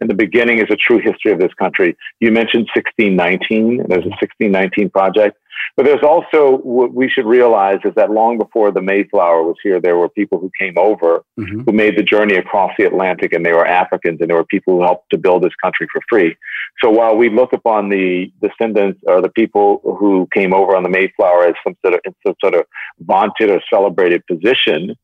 And 0.00 0.08
the 0.08 0.14
beginning 0.14 0.58
is 0.58 0.66
a 0.70 0.76
true 0.76 0.98
history 0.98 1.32
of 1.32 1.38
this 1.38 1.54
country. 1.54 1.96
You 2.20 2.30
mentioned 2.30 2.68
1619, 2.74 3.86
there's 3.88 4.04
a 4.04 4.14
1619 4.20 4.90
project. 4.90 5.38
But 5.76 5.84
there's 5.84 6.02
also 6.02 6.58
what 6.58 6.94
we 6.94 7.08
should 7.08 7.26
realize 7.26 7.78
is 7.84 7.94
that 7.96 8.10
long 8.10 8.38
before 8.38 8.70
the 8.70 8.80
Mayflower 8.80 9.42
was 9.42 9.56
here, 9.62 9.80
there 9.80 9.96
were 9.96 10.08
people 10.08 10.38
who 10.38 10.50
came 10.58 10.78
over 10.78 11.22
mm-hmm. 11.38 11.62
who 11.62 11.72
made 11.72 11.98
the 11.98 12.02
journey 12.02 12.36
across 12.36 12.72
the 12.78 12.84
Atlantic 12.84 13.32
and 13.32 13.44
they 13.44 13.52
were 13.52 13.66
Africans 13.66 14.20
and 14.20 14.30
there 14.30 14.36
were 14.36 14.44
people 14.44 14.76
who 14.76 14.82
helped 14.82 15.10
to 15.10 15.18
build 15.18 15.42
this 15.42 15.54
country 15.62 15.86
for 15.92 16.00
free. 16.08 16.36
So 16.82 16.90
while 16.90 17.16
we 17.16 17.28
look 17.28 17.52
upon 17.52 17.88
the 17.88 18.32
descendants 18.40 19.00
or 19.06 19.20
the 19.20 19.30
people 19.30 19.80
who 19.98 20.28
came 20.32 20.54
over 20.54 20.76
on 20.76 20.82
the 20.82 20.88
Mayflower 20.88 21.46
as 21.46 21.54
some 21.64 21.76
sort 21.84 21.94
of, 21.94 22.14
some 22.26 22.34
sort 22.40 22.54
of 22.54 22.64
vaunted 23.00 23.50
or 23.50 23.60
celebrated 23.72 24.22
position, 24.28 24.94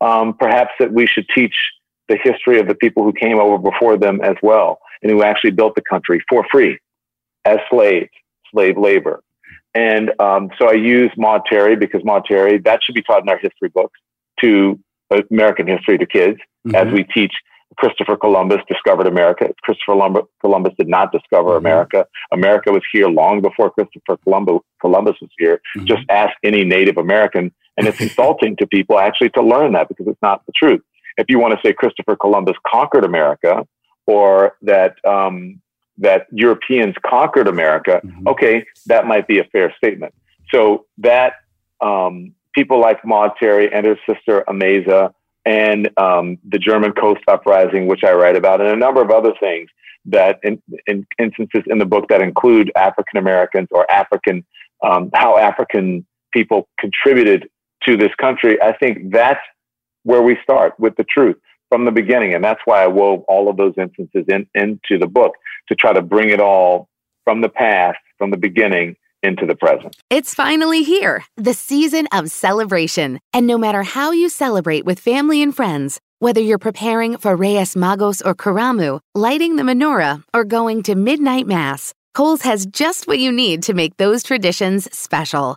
um, 0.00 0.34
perhaps 0.34 0.72
that 0.78 0.92
we 0.92 1.06
should 1.06 1.26
teach 1.34 1.54
the 2.08 2.18
history 2.22 2.58
of 2.58 2.66
the 2.66 2.74
people 2.74 3.04
who 3.04 3.12
came 3.12 3.38
over 3.38 3.58
before 3.58 3.96
them 3.96 4.20
as 4.22 4.36
well 4.42 4.78
and 5.02 5.10
who 5.10 5.22
actually 5.22 5.50
built 5.50 5.74
the 5.74 5.82
country 5.82 6.22
for 6.28 6.44
free 6.50 6.78
as 7.44 7.58
slaves, 7.70 8.10
slave 8.50 8.76
labor. 8.76 9.22
And 9.74 10.12
um, 10.20 10.50
so 10.58 10.68
I 10.68 10.74
use 10.74 11.10
Maude 11.16 11.42
Terry 11.50 11.76
because 11.76 12.04
Maude 12.04 12.24
Terry, 12.26 12.58
that 12.58 12.80
should 12.82 12.94
be 12.94 13.02
taught 13.02 13.22
in 13.22 13.28
our 13.28 13.38
history 13.38 13.68
books 13.68 13.98
to 14.42 14.78
American 15.30 15.66
history 15.66 15.98
to 15.98 16.06
kids 16.06 16.38
mm-hmm. 16.66 16.74
as 16.74 16.92
we 16.92 17.04
teach 17.04 17.32
Christopher 17.78 18.16
Columbus 18.16 18.60
discovered 18.68 19.06
America. 19.06 19.52
Christopher 19.62 20.22
Columbus 20.40 20.74
did 20.78 20.88
not 20.88 21.10
discover 21.12 21.50
mm-hmm. 21.50 21.66
America. 21.66 22.06
America 22.32 22.70
was 22.70 22.82
here 22.92 23.08
long 23.08 23.40
before 23.40 23.70
Christopher 23.70 24.18
Columbus, 24.24 24.58
Columbus 24.80 25.16
was 25.20 25.30
here. 25.38 25.60
Mm-hmm. 25.76 25.86
Just 25.86 26.02
ask 26.10 26.32
any 26.42 26.64
Native 26.64 26.98
American. 26.98 27.52
And 27.76 27.86
it's 27.86 28.00
insulting 28.00 28.56
to 28.56 28.66
people 28.66 28.98
actually 28.98 29.30
to 29.30 29.42
learn 29.42 29.72
that 29.72 29.88
because 29.88 30.06
it's 30.06 30.22
not 30.22 30.44
the 30.46 30.52
truth. 30.52 30.82
If 31.16 31.26
you 31.28 31.38
want 31.38 31.54
to 31.54 31.60
say 31.66 31.72
Christopher 31.72 32.16
Columbus 32.16 32.56
conquered 32.66 33.04
America 33.04 33.66
or 34.06 34.56
that 34.62 34.96
um, 35.06 35.60
that 35.98 36.26
Europeans 36.32 36.94
conquered 37.06 37.48
America, 37.48 38.00
mm-hmm. 38.04 38.28
okay, 38.28 38.64
that 38.86 39.06
might 39.06 39.26
be 39.26 39.38
a 39.38 39.44
fair 39.44 39.74
statement. 39.76 40.14
So 40.50 40.86
that 40.98 41.34
um, 41.80 42.34
people 42.54 42.80
like 42.80 43.04
Maude 43.04 43.32
Terry 43.38 43.72
and 43.72 43.86
her 43.86 43.98
sister 44.06 44.44
Amasa 44.48 45.14
and 45.44 45.90
um, 45.96 46.38
the 46.48 46.58
German 46.58 46.92
Coast 46.92 47.20
Uprising, 47.28 47.86
which 47.86 48.04
I 48.04 48.12
write 48.12 48.36
about, 48.36 48.60
and 48.60 48.70
a 48.70 48.76
number 48.76 49.02
of 49.02 49.10
other 49.10 49.32
things 49.40 49.68
that 50.06 50.38
in, 50.42 50.60
in 50.86 51.06
instances 51.18 51.62
in 51.66 51.78
the 51.78 51.84
book 51.84 52.08
that 52.08 52.20
include 52.20 52.72
African 52.76 53.18
Americans 53.18 53.68
or 53.70 53.90
African, 53.90 54.44
um, 54.82 55.10
how 55.14 55.38
African 55.38 56.04
people 56.32 56.68
contributed 56.78 57.48
to 57.86 57.96
this 57.96 58.14
country. 58.20 58.60
I 58.60 58.76
think 58.76 59.12
that's 59.12 59.40
where 60.04 60.22
we 60.22 60.36
start 60.42 60.78
with 60.78 60.96
the 60.96 61.04
truth 61.04 61.36
from 61.68 61.84
the 61.84 61.90
beginning. 61.90 62.34
And 62.34 62.44
that's 62.44 62.60
why 62.64 62.82
I 62.82 62.86
wove 62.86 63.22
all 63.28 63.48
of 63.48 63.56
those 63.56 63.74
instances 63.78 64.24
in, 64.28 64.46
into 64.54 64.98
the 64.98 65.06
book 65.06 65.32
to 65.68 65.74
try 65.74 65.92
to 65.92 66.02
bring 66.02 66.30
it 66.30 66.40
all 66.40 66.88
from 67.24 67.40
the 67.40 67.48
past, 67.48 67.98
from 68.18 68.30
the 68.30 68.36
beginning 68.36 68.96
into 69.22 69.46
the 69.46 69.54
present. 69.54 69.96
It's 70.10 70.34
finally 70.34 70.82
here, 70.82 71.24
the 71.36 71.54
season 71.54 72.08
of 72.12 72.30
celebration. 72.30 73.20
And 73.32 73.46
no 73.46 73.56
matter 73.56 73.84
how 73.84 74.10
you 74.10 74.28
celebrate 74.28 74.84
with 74.84 74.98
family 74.98 75.42
and 75.42 75.54
friends, 75.54 76.00
whether 76.18 76.40
you're 76.40 76.58
preparing 76.58 77.16
for 77.16 77.36
Reyes 77.36 77.74
Magos 77.74 78.24
or 78.24 78.34
Karamu, 78.34 79.00
lighting 79.14 79.56
the 79.56 79.62
menorah, 79.62 80.22
or 80.34 80.44
going 80.44 80.82
to 80.84 80.94
midnight 80.94 81.46
mass, 81.46 81.94
Kohl's 82.14 82.42
has 82.42 82.66
just 82.66 83.06
what 83.06 83.18
you 83.18 83.32
need 83.32 83.62
to 83.64 83.74
make 83.74 83.96
those 83.96 84.22
traditions 84.22 84.88
special. 84.96 85.56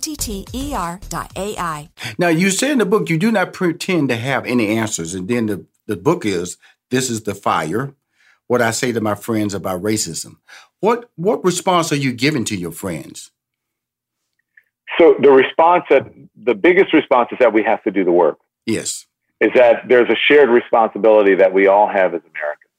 O-T-T-E-R.ai. 0.00 1.90
Now, 2.18 2.28
you 2.28 2.50
say 2.50 2.72
in 2.72 2.78
the 2.78 2.86
book 2.86 3.10
you 3.10 3.18
do 3.18 3.30
not 3.30 3.52
pretend 3.52 4.08
to 4.08 4.16
have 4.16 4.46
any 4.46 4.68
answers. 4.68 5.12
And 5.14 5.28
then 5.28 5.44
the, 5.46 5.66
the 5.86 5.96
book 5.96 6.24
is, 6.24 6.56
This 6.90 7.10
is 7.10 7.22
the 7.22 7.34
Fire, 7.34 7.92
What 8.46 8.62
I 8.62 8.70
Say 8.70 8.92
to 8.92 9.00
My 9.02 9.14
Friends 9.14 9.52
About 9.52 9.82
Racism. 9.82 10.36
What, 10.80 11.10
what 11.16 11.44
response 11.44 11.92
are 11.92 11.96
you 11.96 12.14
giving 12.14 12.46
to 12.46 12.56
your 12.56 12.72
friends? 12.72 13.30
So 14.98 15.16
the 15.20 15.30
response 15.30 15.84
that, 15.90 16.10
the 16.34 16.54
biggest 16.54 16.94
response 16.94 17.28
is 17.32 17.38
that 17.40 17.52
we 17.52 17.62
have 17.62 17.82
to 17.84 17.90
do 17.90 18.02
the 18.02 18.12
work. 18.12 18.38
Yes. 18.64 19.06
Is 19.40 19.50
that 19.54 19.86
there's 19.86 20.08
a 20.08 20.16
shared 20.28 20.48
responsibility 20.48 21.34
that 21.34 21.52
we 21.52 21.66
all 21.66 21.88
have 21.88 22.14
as 22.14 22.22
Americans 22.22 22.70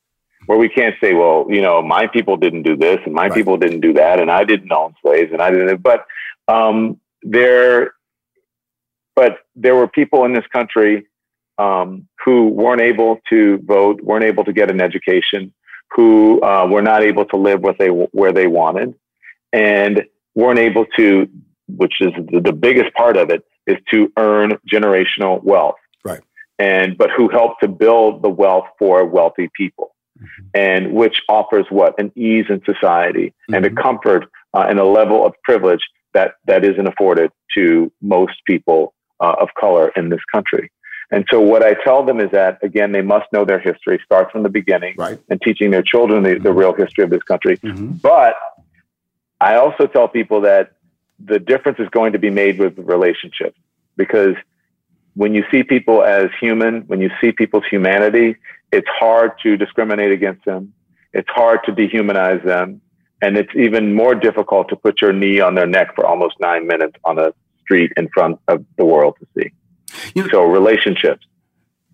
where 0.47 0.57
we 0.57 0.69
can't 0.69 0.95
say, 0.99 1.13
well, 1.13 1.45
you 1.49 1.61
know, 1.61 1.83
my 1.83 2.07
people 2.07 2.35
didn't 2.35 2.63
do 2.63 2.75
this 2.75 2.97
and 3.05 3.13
my 3.13 3.27
right. 3.27 3.33
people 3.33 3.57
didn't 3.57 3.81
do 3.81 3.93
that 3.93 4.19
and 4.19 4.31
I 4.31 4.43
didn't 4.43 4.71
own 4.71 4.95
slaves 5.03 5.31
and 5.31 5.41
I 5.41 5.51
didn't. 5.51 5.83
But 5.83 6.07
um, 6.47 6.99
there, 7.23 7.93
but 9.15 9.39
there 9.55 9.75
were 9.75 9.87
people 9.87 10.25
in 10.25 10.33
this 10.33 10.45
country 10.51 11.07
um, 11.57 12.07
who 12.23 12.47
weren't 12.47 12.81
able 12.81 13.19
to 13.29 13.59
vote, 13.59 14.01
weren't 14.01 14.23
able 14.23 14.43
to 14.43 14.53
get 14.53 14.71
an 14.71 14.81
education, 14.81 15.53
who 15.91 16.41
uh, 16.41 16.67
were 16.67 16.81
not 16.81 17.03
able 17.03 17.25
to 17.25 17.37
live 17.37 17.61
what 17.61 17.77
they 17.77 17.87
where 17.87 18.31
they 18.31 18.47
wanted, 18.47 18.95
and 19.53 20.03
weren't 20.35 20.59
able 20.59 20.85
to, 20.97 21.29
which 21.67 21.95
is 21.99 22.11
the, 22.31 22.53
biggest 22.53 22.93
part 22.93 23.17
of 23.17 23.29
it, 23.29 23.43
is 23.67 23.77
to 23.91 24.11
earn 24.17 24.57
generational 24.71 25.43
wealth. 25.43 25.75
Right. 26.03 26.21
And 26.57 26.97
but 26.97 27.09
who 27.15 27.29
helped 27.29 27.61
to 27.61 27.67
build 27.67 28.21
the 28.21 28.29
wealth 28.29 28.65
for 28.79 29.05
wealthy 29.05 29.49
people, 29.55 29.93
mm-hmm. 30.17 30.47
and 30.53 30.93
which 30.93 31.21
offers 31.27 31.65
what 31.69 31.99
an 31.99 32.11
ease 32.15 32.45
in 32.49 32.61
society 32.65 33.27
mm-hmm. 33.27 33.55
and 33.55 33.65
a 33.65 33.69
mm-hmm. 33.69 33.81
comfort 33.81 34.25
uh, 34.53 34.65
and 34.69 34.79
a 34.79 34.85
level 34.85 35.25
of 35.25 35.33
privilege 35.43 35.81
that 36.13 36.36
that 36.46 36.63
isn't 36.63 36.88
afforded 36.88 37.32
to 37.56 37.91
most 38.01 38.34
people 38.46 38.94
uh, 39.20 39.36
of 39.39 39.50
color 39.60 39.91
in 39.96 40.10
this 40.10 40.22
country. 40.32 40.72
And 41.13 41.25
so 41.30 41.41
what 41.41 41.62
I 41.62 41.74
tell 41.84 42.06
them 42.06 42.20
is 42.20 42.32
that 42.32 42.60
again, 42.63 42.91
they 42.94 43.01
must 43.01 43.25
know 43.34 43.44
their 43.44 43.60
history, 43.60 44.00
start 44.06 44.32
from 44.32 44.44
the 44.44 44.50
beginning, 44.50 44.96
right. 44.98 45.20
and 45.30 45.41
teaching 45.41 45.72
their 45.72 45.84
children 45.84 46.24
the, 46.24 46.39
the 46.39 46.53
real 46.53 46.74
history 46.74 47.03
of 47.03 47.10
this 47.10 47.24
country. 47.24 47.58
Mm-hmm. 47.58 47.94
But 48.01 48.36
I 49.39 49.56
also 49.56 49.88
tell 49.88 50.08
people 50.08 50.41
that 50.41 50.74
the 51.24 51.39
difference 51.39 51.80
is 51.80 51.89
going 51.89 52.13
to 52.13 52.20
be 52.20 52.30
made 52.30 52.60
with 52.60 52.77
relationships 52.77 53.58
because 53.98 54.36
when 55.15 55.34
you 55.34 55.44
see 55.51 55.63
people 55.63 56.03
as 56.03 56.27
human, 56.39 56.82
when 56.88 57.01
you 57.01 57.10
see 57.20 57.32
people's 57.32 57.65
humanity, 57.70 58.38
it's 58.72 58.88
hard 58.88 59.32
to 59.44 59.58
discriminate 59.58 60.12
against 60.12 60.46
them. 60.46 60.74
It's 61.13 61.30
hard 61.30 61.60
to 61.65 61.74
dehumanize 61.74 62.44
them. 62.46 62.82
And 63.21 63.37
it's 63.37 63.53
even 63.55 63.93
more 63.93 64.15
difficult 64.15 64.69
to 64.69 64.75
put 64.75 65.01
your 65.01 65.13
knee 65.13 65.39
on 65.39 65.55
their 65.55 65.67
neck 65.67 65.95
for 65.95 66.05
almost 66.05 66.35
nine 66.39 66.65
minutes 66.67 66.95
on 67.03 67.19
a 67.19 67.33
street 67.61 67.91
in 67.97 68.09
front 68.09 68.39
of 68.47 68.65
the 68.77 68.85
world 68.85 69.15
to 69.19 69.27
see. 69.37 69.51
You, 70.15 70.29
so 70.29 70.43
relationships, 70.43 71.25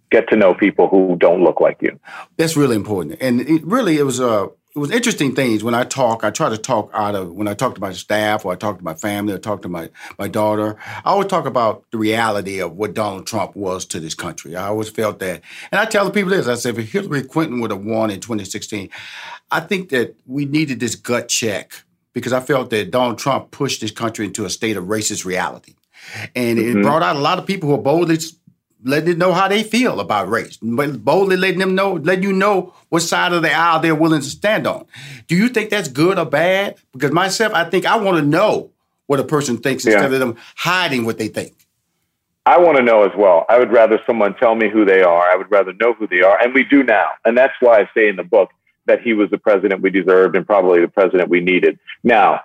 get 0.09 0.29
to 0.29 0.35
know 0.35 0.53
people 0.53 0.87
who 0.87 1.17
don't 1.19 1.43
look 1.43 1.59
like 1.59 1.77
you. 1.81 1.99
That's 2.37 2.55
really 2.55 2.75
important. 2.75 3.17
And 3.19 3.41
it 3.41 3.65
really, 3.65 3.97
it 3.97 4.03
was 4.03 4.19
a, 4.19 4.29
uh, 4.29 4.47
it 4.77 4.79
was 4.79 4.91
interesting 4.91 5.33
things 5.33 5.63
when 5.63 5.73
I 5.73 5.85
talk. 5.85 6.23
I 6.23 6.29
try 6.29 6.49
to 6.49 6.57
talk 6.57 6.91
out 6.93 7.15
of 7.15 7.33
when 7.33 7.47
I 7.47 7.55
talk 7.55 7.73
to 7.73 7.81
my 7.81 7.93
staff 7.93 8.45
or 8.45 8.53
I 8.53 8.55
talk 8.55 8.77
to 8.77 8.83
my 8.83 8.93
family 8.93 9.33
or 9.33 9.39
talk 9.39 9.63
to 9.63 9.69
my 9.69 9.89
my 10.19 10.27
daughter. 10.27 10.77
I 11.03 11.09
always 11.09 11.25
talk 11.29 11.47
about 11.47 11.83
the 11.89 11.97
reality 11.97 12.59
of 12.59 12.73
what 12.73 12.93
Donald 12.93 13.25
Trump 13.25 13.55
was 13.55 13.85
to 13.85 13.99
this 13.99 14.13
country. 14.13 14.55
I 14.55 14.67
always 14.67 14.87
felt 14.87 15.17
that, 15.17 15.41
and 15.71 15.81
I 15.81 15.85
tell 15.85 16.05
the 16.05 16.11
people 16.11 16.29
this: 16.29 16.47
I 16.47 16.53
said, 16.53 16.77
if 16.77 16.91
Hillary 16.91 17.23
Clinton 17.23 17.59
would 17.59 17.71
have 17.71 17.83
won 17.83 18.11
in 18.11 18.19
2016, 18.19 18.91
I 19.49 19.61
think 19.61 19.89
that 19.89 20.15
we 20.27 20.45
needed 20.45 20.79
this 20.79 20.93
gut 20.93 21.27
check 21.27 21.83
because 22.13 22.31
I 22.31 22.39
felt 22.39 22.69
that 22.69 22.91
Donald 22.91 23.17
Trump 23.17 23.49
pushed 23.49 23.81
this 23.81 23.89
country 23.89 24.27
into 24.27 24.45
a 24.45 24.49
state 24.51 24.77
of 24.77 24.83
racist 24.83 25.25
reality, 25.25 25.73
and 26.35 26.59
mm-hmm. 26.59 26.81
it 26.81 26.83
brought 26.83 27.01
out 27.01 27.15
a 27.15 27.19
lot 27.19 27.39
of 27.39 27.47
people 27.47 27.67
who 27.67 27.73
are 27.73 27.81
boldly 27.81 28.19
letting 28.83 29.09
them 29.09 29.19
know 29.19 29.33
how 29.33 29.47
they 29.47 29.63
feel 29.63 29.99
about 29.99 30.29
race, 30.29 30.57
but 30.57 31.03
boldly 31.03 31.37
letting 31.37 31.59
them 31.59 31.75
know, 31.75 31.93
letting 31.93 32.23
you 32.23 32.33
know 32.33 32.73
what 32.89 33.01
side 33.01 33.33
of 33.33 33.41
the 33.41 33.51
aisle 33.51 33.79
they're 33.79 33.95
willing 33.95 34.21
to 34.21 34.27
stand 34.27 34.67
on. 34.67 34.85
Do 35.27 35.35
you 35.35 35.49
think 35.49 35.69
that's 35.69 35.87
good 35.87 36.19
or 36.19 36.25
bad? 36.25 36.75
Because 36.93 37.11
myself, 37.11 37.53
I 37.53 37.69
think 37.69 37.85
I 37.85 37.97
want 37.97 38.17
to 38.17 38.23
know 38.23 38.71
what 39.07 39.19
a 39.19 39.23
person 39.23 39.57
thinks 39.57 39.85
yeah. 39.85 39.93
instead 39.93 40.13
of 40.13 40.19
them 40.19 40.35
hiding 40.55 41.05
what 41.05 41.17
they 41.17 41.27
think. 41.27 41.53
I 42.45 42.57
want 42.59 42.77
to 42.77 42.83
know 42.83 43.03
as 43.03 43.11
well. 43.17 43.45
I 43.49 43.59
would 43.59 43.73
rather 43.73 43.99
someone 44.07 44.33
tell 44.35 44.55
me 44.55 44.69
who 44.69 44.85
they 44.85 45.01
are. 45.01 45.29
I 45.29 45.35
would 45.35 45.51
rather 45.51 45.73
know 45.73 45.93
who 45.93 46.07
they 46.07 46.21
are, 46.21 46.41
and 46.41 46.53
we 46.53 46.63
do 46.63 46.81
now. 46.81 47.07
And 47.25 47.37
that's 47.37 47.53
why 47.59 47.79
I 47.79 47.89
say 47.93 48.07
in 48.07 48.15
the 48.15 48.23
book 48.23 48.51
that 48.85 49.01
he 49.01 49.13
was 49.13 49.29
the 49.29 49.37
president 49.37 49.81
we 49.81 49.89
deserved 49.89 50.35
and 50.35 50.45
probably 50.45 50.79
the 50.79 50.87
president 50.87 51.29
we 51.29 51.41
needed. 51.41 51.77
Now, 52.03 52.41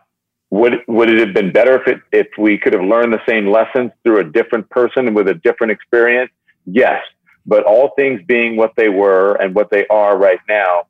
would 0.53 0.81
would 0.87 1.09
it 1.09 1.19
have 1.19 1.33
been 1.33 1.51
better 1.51 1.81
if 1.81 1.89
it 1.89 2.01
if 2.13 2.27
we 2.37 2.59
could 2.59 2.75
have 2.75 2.85
learned 2.85 3.11
the 3.11 3.23
same 3.27 3.51
lessons 3.51 3.91
through 4.05 4.19
a 4.19 4.25
different 4.25 4.69
person 4.69 5.15
with 5.15 5.27
a 5.27 5.35
different 5.35 5.71
experience? 5.71 6.31
Yes, 6.67 7.01
but 7.47 7.65
all 7.65 7.93
things 7.97 8.21
being 8.27 8.57
what 8.57 8.75
they 8.77 8.91
were 8.91 9.35
and 9.37 9.55
what 9.55 9.71
they 9.71 9.87
are 9.87 10.19
right 10.19 10.41
now, 10.51 10.89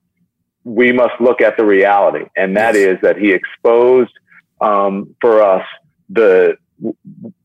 we 0.65 0.91
must 0.91 1.15
look 1.21 1.41
at 1.41 1.57
the 1.57 1.65
reality, 1.65 2.25
and 2.37 2.57
that 2.57 2.75
yes. 2.75 2.97
is 2.97 2.99
that 3.03 3.17
he 3.17 3.31
exposed 3.31 4.11
um, 4.61 5.15
for 5.21 5.41
us 5.41 5.65
the 6.11 6.57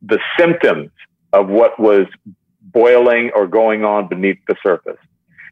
the 0.01 0.17
symptoms 0.39 0.89
of 1.33 1.50
what 1.50 1.79
was 1.79 2.07
boiling 2.63 3.29
or 3.36 3.45
going 3.45 3.86
on 3.86 4.07
beneath 4.07 4.39
the 4.47 4.55
surface, 4.63 4.97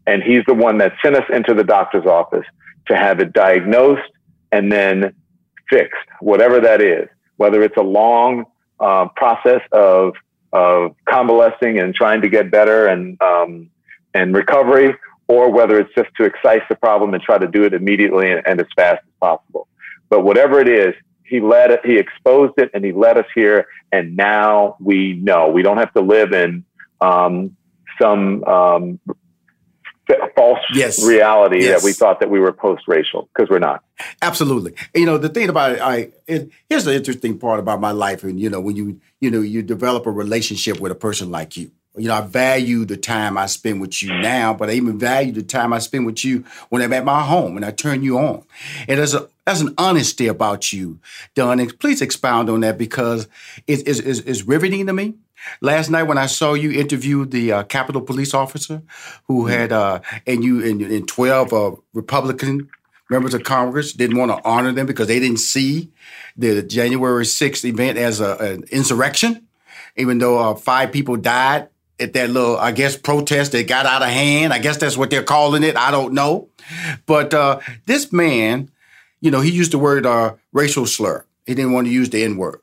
and 0.08 0.24
he's 0.24 0.44
the 0.48 0.56
one 0.56 0.80
that 0.80 0.94
sent 1.04 1.16
us 1.16 1.30
into 1.32 1.54
the 1.54 1.64
doctor's 1.64 2.08
office 2.08 2.46
to 2.88 2.98
have 2.98 3.20
it 3.20 3.34
diagnosed 3.34 4.10
and 4.52 4.72
then 4.72 5.14
fixed, 5.70 6.08
whatever 6.20 6.60
that 6.60 6.82
is, 6.82 7.08
whether 7.38 7.62
it's 7.64 7.78
a 7.78 7.82
long 7.82 8.46
uh, 8.80 9.08
process 9.16 9.62
of, 9.72 10.14
of 10.54 10.96
convalescing 11.08 11.80
and 11.80 11.94
trying 11.96 12.22
to 12.22 12.30
get 12.30 12.52
better 12.52 12.88
and, 12.88 13.22
um, 13.22 13.70
and 14.14 14.34
recovery, 14.36 14.96
or 15.28 15.52
whether 15.52 15.80
it's 15.80 15.94
just 15.96 16.10
to 16.18 16.24
excise 16.24 16.62
the 16.70 16.76
problem 16.76 17.14
and 17.14 17.24
try 17.24 17.38
to 17.38 17.48
do 17.48 17.64
it 17.64 17.74
immediately 17.74 18.32
and, 18.32 18.42
and 18.46 18.60
as 18.60 18.68
fast 18.76 19.02
as 19.04 19.14
possible. 19.20 19.68
But 20.10 20.24
whatever 20.24 20.60
it 20.60 20.70
is, 20.70 20.94
he 21.24 21.40
led 21.40 21.72
it, 21.72 21.82
he 21.84 21.98
exposed 21.98 22.54
it 22.58 22.70
and 22.74 22.86
he 22.86 22.92
led 22.92 23.18
us 23.18 23.26
here. 23.34 23.68
And 23.92 24.16
now 24.16 24.78
we 24.80 25.14
know 25.14 25.50
we 25.50 25.64
don't 25.64 25.78
have 25.78 25.94
to 25.94 26.02
live 26.02 26.32
in 26.34 26.64
um, 27.02 27.58
some 28.00 28.44
um, 28.44 29.00
false 30.36 30.60
yes. 30.74 31.04
reality 31.04 31.62
yes. 31.62 31.82
that 31.82 31.86
we 31.86 31.94
thought 31.94 32.20
that 32.20 32.30
we 32.30 32.40
were 32.40 32.52
post-racial 32.52 33.30
because 33.34 33.50
we're 33.50 33.60
not. 33.60 33.84
Absolutely. 34.22 34.76
You 34.94 35.06
know, 35.06 35.18
the 35.18 35.30
thing 35.30 35.50
about 35.50 35.74
it, 35.74 35.82
I 35.82 36.10
it, 36.28 36.50
here's 36.70 36.84
the 36.84 36.96
interesting 36.96 37.38
part 37.38 37.60
about 37.60 37.80
my 37.80 37.92
life, 37.92 38.24
and 38.24 38.40
you 38.40 38.50
know, 38.50 38.60
when 38.60 38.76
you 38.76 39.00
you 39.20 39.32
know 39.32 39.42
you 39.42 39.62
develop 39.62 40.06
a 40.06 40.12
relationship 40.12 40.80
with 40.80 40.92
a 40.92 40.96
person 40.96 41.32
like 41.32 41.58
you. 41.58 41.72
You 41.98 42.10
know, 42.10 42.16
I 42.16 42.22
value 42.22 42.86
the 42.86 42.98
time 42.98 43.38
I 43.38 43.46
spend 43.46 43.82
with 43.82 44.02
you 44.02 44.14
now, 44.20 44.54
but 44.54 44.70
I 44.70 44.74
even 44.74 45.00
value 45.00 45.32
the 45.32 45.44
time 45.44 45.74
I 45.74 45.80
spend 45.80 46.06
with 46.06 46.24
you 46.24 46.44
when 46.70 46.82
I'm 46.82 46.94
at 46.94 47.06
my 47.06 47.24
home 47.24 47.56
and 47.56 47.66
I 47.66 47.72
turn 47.72 48.04
you 48.04 48.18
on. 48.18 48.44
And 48.88 49.00
there's 49.00 49.14
a 49.14 49.30
there's 49.46 49.62
an 49.62 49.76
honesty 49.78 50.28
about 50.28 50.74
you, 50.74 51.00
Don. 51.36 51.60
And 51.60 51.80
please 51.80 52.02
expound 52.02 52.50
on 52.50 52.62
that 52.62 52.78
because 52.78 53.28
it 53.68 53.88
is 53.88 54.00
it's, 54.00 54.20
it's 54.20 54.44
riveting 54.44 54.88
to 54.88 54.94
me 54.94 55.16
Last 55.62 55.90
night 55.90 56.04
when 56.04 56.18
I 56.18 56.26
saw 56.26 56.54
you 56.54 56.72
interview 56.72 57.26
the 57.26 57.52
uh, 57.52 57.64
Capitol 57.64 58.02
police 58.02 58.34
officer 58.34 58.82
who 59.28 59.44
mm-hmm. 59.44 59.50
had, 59.50 59.72
uh, 59.72 60.00
and 60.26 60.44
you 60.44 60.64
and, 60.66 60.82
and 60.82 61.08
12 61.08 61.54
uh, 61.54 61.72
Republican 61.94 62.70
members 63.10 63.34
of 63.34 63.44
Congress 63.44 63.94
didn't 63.94 64.18
want 64.18 64.32
to 64.32 64.48
honor 64.48 64.72
them 64.72 64.86
because 64.86 65.08
they 65.08 65.20
didn't 65.20 65.40
see 65.40 65.92
the 66.36 66.64
January 66.64 67.24
6th 67.24 67.64
event 67.64 67.98
as 67.98 68.20
a, 68.20 68.36
an 68.38 68.64
insurrection, 68.72 69.48
even 69.96 70.18
though 70.18 70.40
uh, 70.40 70.56
five 70.56 70.92
people 70.92 71.16
died 71.16 71.70
at 72.00 72.14
that 72.14 72.30
little, 72.30 72.58
I 72.58 72.72
guess, 72.72 72.98
protest 72.98 73.52
that 73.54 73.68
got 73.68 73.86
out 73.86 74.02
of 74.02 74.10
hand. 74.10 74.54
I 74.54 74.60
guess 74.60 74.78
that's 74.78 74.98
what 74.98 75.10
they're 75.10 75.24
calling 75.24 75.64
it. 75.64 75.76
I 75.76 75.92
don't 75.92 76.14
know. 76.14 76.50
But 77.06 77.34
uh, 77.34 77.60
this 77.86 78.12
man, 78.12 78.70
you 79.22 79.32
know, 79.32 79.42
he 79.42 79.52
used 79.52 79.72
the 79.72 79.80
word 79.80 80.06
uh, 80.06 80.36
racial 80.52 80.86
slur. 80.86 81.26
He 81.46 81.56
didn't 81.56 81.74
want 81.74 81.88
to 81.88 81.94
use 81.94 82.10
the 82.10 82.24
N 82.24 82.38
word. 82.38 82.62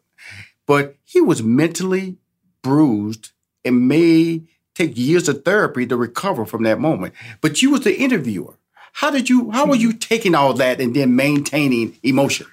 But 0.67 0.97
he 1.05 1.21
was 1.21 1.43
mentally 1.43 2.17
bruised 2.63 3.31
and 3.65 3.89
may 3.89 4.43
take 4.75 4.97
years 4.97 5.29
of 5.29 5.45
therapy 5.45 5.87
to 5.87 5.97
recover 5.97 6.47
from 6.47 6.63
that 6.65 6.79
moment. 6.79 7.15
But 7.41 7.63
you 7.63 7.71
was 7.71 7.83
the 7.83 7.97
interviewer. 7.97 8.55
How 8.95 9.11
did 9.11 9.29
you 9.29 9.51
how 9.51 9.67
were 9.67 9.77
you 9.77 9.93
taking 9.93 10.35
all 10.35 10.53
that 10.55 10.81
and 10.81 10.95
then 10.95 11.17
maintaining 11.17 11.99
emotion? 12.03 12.47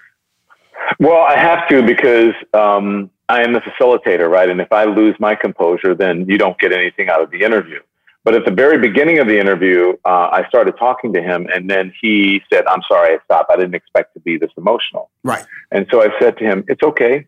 Well, 0.99 1.21
I 1.21 1.37
have 1.37 1.67
to 1.69 1.83
because 1.83 2.33
um, 2.53 3.09
I 3.29 3.43
am 3.43 3.53
the 3.53 3.61
facilitator, 3.61 4.29
right? 4.29 4.49
And 4.49 4.59
if 4.59 4.71
I 4.71 4.85
lose 4.85 5.15
my 5.19 5.35
composure, 5.35 5.95
then 5.95 6.25
you 6.27 6.37
don't 6.37 6.57
get 6.59 6.73
anything 6.73 7.09
out 7.09 7.21
of 7.21 7.31
the 7.31 7.41
interview. 7.41 7.79
But 8.25 8.35
at 8.35 8.43
the 8.43 8.51
very 8.51 8.77
beginning 8.77 9.19
of 9.19 9.27
the 9.27 9.39
interview, 9.39 9.93
uh, 10.03 10.29
I 10.31 10.45
started 10.49 10.75
talking 10.77 11.13
to 11.13 11.21
him, 11.21 11.47
and 11.53 11.69
then 11.69 11.93
he 12.01 12.41
said, 12.51 12.65
"I'm 12.67 12.81
sorry, 12.87 13.15
I 13.15 13.19
stopped. 13.23 13.49
I 13.49 13.55
didn't 13.55 13.75
expect 13.75 14.13
to 14.15 14.19
be 14.19 14.37
this 14.37 14.51
emotional." 14.57 15.09
Right. 15.23 15.45
And 15.71 15.87
so 15.89 16.01
I 16.01 16.09
said 16.19 16.37
to 16.39 16.43
him, 16.43 16.65
"It's 16.67 16.83
okay 16.83 17.25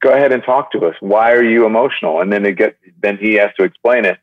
go 0.00 0.12
ahead 0.12 0.32
and 0.32 0.42
talk 0.42 0.72
to 0.72 0.86
us. 0.86 0.94
Why 1.00 1.32
are 1.32 1.42
you 1.42 1.66
emotional? 1.66 2.20
And 2.20 2.32
then 2.32 2.44
it 2.46 2.56
get, 2.56 2.76
then 3.02 3.18
he 3.18 3.34
has 3.34 3.50
to 3.58 3.64
explain 3.64 4.04
it. 4.04 4.18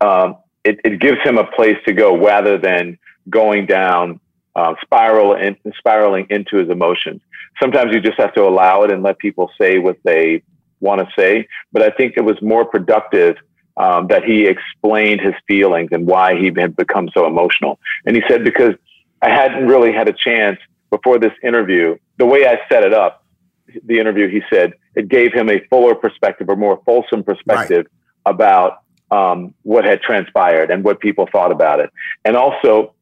Um, 0.00 0.36
it, 0.64 0.80
it 0.84 1.00
gives 1.00 1.18
him 1.22 1.38
a 1.38 1.44
place 1.44 1.76
to 1.86 1.92
go 1.92 2.16
rather 2.16 2.58
than 2.58 2.98
going 3.28 3.66
down, 3.66 4.20
uh, 4.54 4.74
spiral 4.82 5.34
and 5.34 5.56
spiraling 5.78 6.26
into 6.30 6.56
his 6.56 6.68
emotions. 6.68 7.20
Sometimes 7.60 7.94
you 7.94 8.00
just 8.00 8.18
have 8.18 8.34
to 8.34 8.42
allow 8.42 8.82
it 8.82 8.90
and 8.90 9.02
let 9.02 9.18
people 9.18 9.50
say 9.60 9.78
what 9.78 9.98
they 10.04 10.42
want 10.80 11.00
to 11.00 11.08
say. 11.16 11.48
But 11.72 11.82
I 11.82 11.90
think 11.90 12.14
it 12.16 12.24
was 12.24 12.40
more 12.42 12.64
productive 12.64 13.36
um, 13.76 14.08
that 14.08 14.24
he 14.24 14.46
explained 14.46 15.20
his 15.20 15.34
feelings 15.46 15.90
and 15.92 16.06
why 16.06 16.36
he 16.36 16.52
had 16.56 16.76
become 16.76 17.08
so 17.14 17.26
emotional. 17.26 17.78
And 18.04 18.16
he 18.16 18.22
said, 18.28 18.44
because 18.44 18.74
I 19.22 19.30
hadn't 19.30 19.66
really 19.66 19.92
had 19.92 20.08
a 20.08 20.12
chance 20.12 20.58
before 20.90 21.18
this 21.18 21.32
interview, 21.42 21.96
the 22.18 22.26
way 22.26 22.46
I 22.46 22.58
set 22.70 22.84
it 22.84 22.92
up, 22.92 23.24
the 23.84 23.98
interview, 23.98 24.28
he 24.28 24.42
said 24.52 24.74
it 24.94 25.08
gave 25.08 25.32
him 25.32 25.48
a 25.48 25.60
fuller 25.70 25.94
perspective 25.94 26.48
or 26.48 26.56
more 26.56 26.82
fulsome 26.84 27.24
perspective 27.24 27.86
right. 28.26 28.34
about 28.34 28.82
um, 29.10 29.54
what 29.62 29.84
had 29.84 30.02
transpired 30.02 30.70
and 30.70 30.84
what 30.84 31.00
people 31.00 31.28
thought 31.30 31.52
about 31.52 31.80
it. 31.80 31.90
And 32.24 32.36
also, 32.36 32.94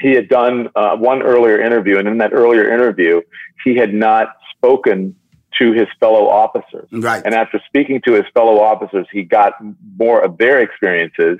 he 0.00 0.12
had 0.12 0.28
done 0.28 0.68
uh, 0.74 0.96
one 0.96 1.22
earlier 1.22 1.60
interview, 1.60 1.98
and 1.98 2.06
in 2.08 2.18
that 2.18 2.32
earlier 2.32 2.72
interview, 2.72 3.20
he 3.64 3.76
had 3.76 3.94
not 3.94 4.36
spoken 4.56 5.16
to 5.58 5.72
his 5.72 5.86
fellow 6.00 6.28
officers. 6.28 6.88
Right. 6.92 7.22
And 7.24 7.34
after 7.34 7.60
speaking 7.66 8.02
to 8.06 8.12
his 8.12 8.24
fellow 8.34 8.60
officers, 8.60 9.06
he 9.10 9.22
got 9.22 9.54
more 9.98 10.22
of 10.22 10.36
their 10.38 10.60
experiences, 10.60 11.38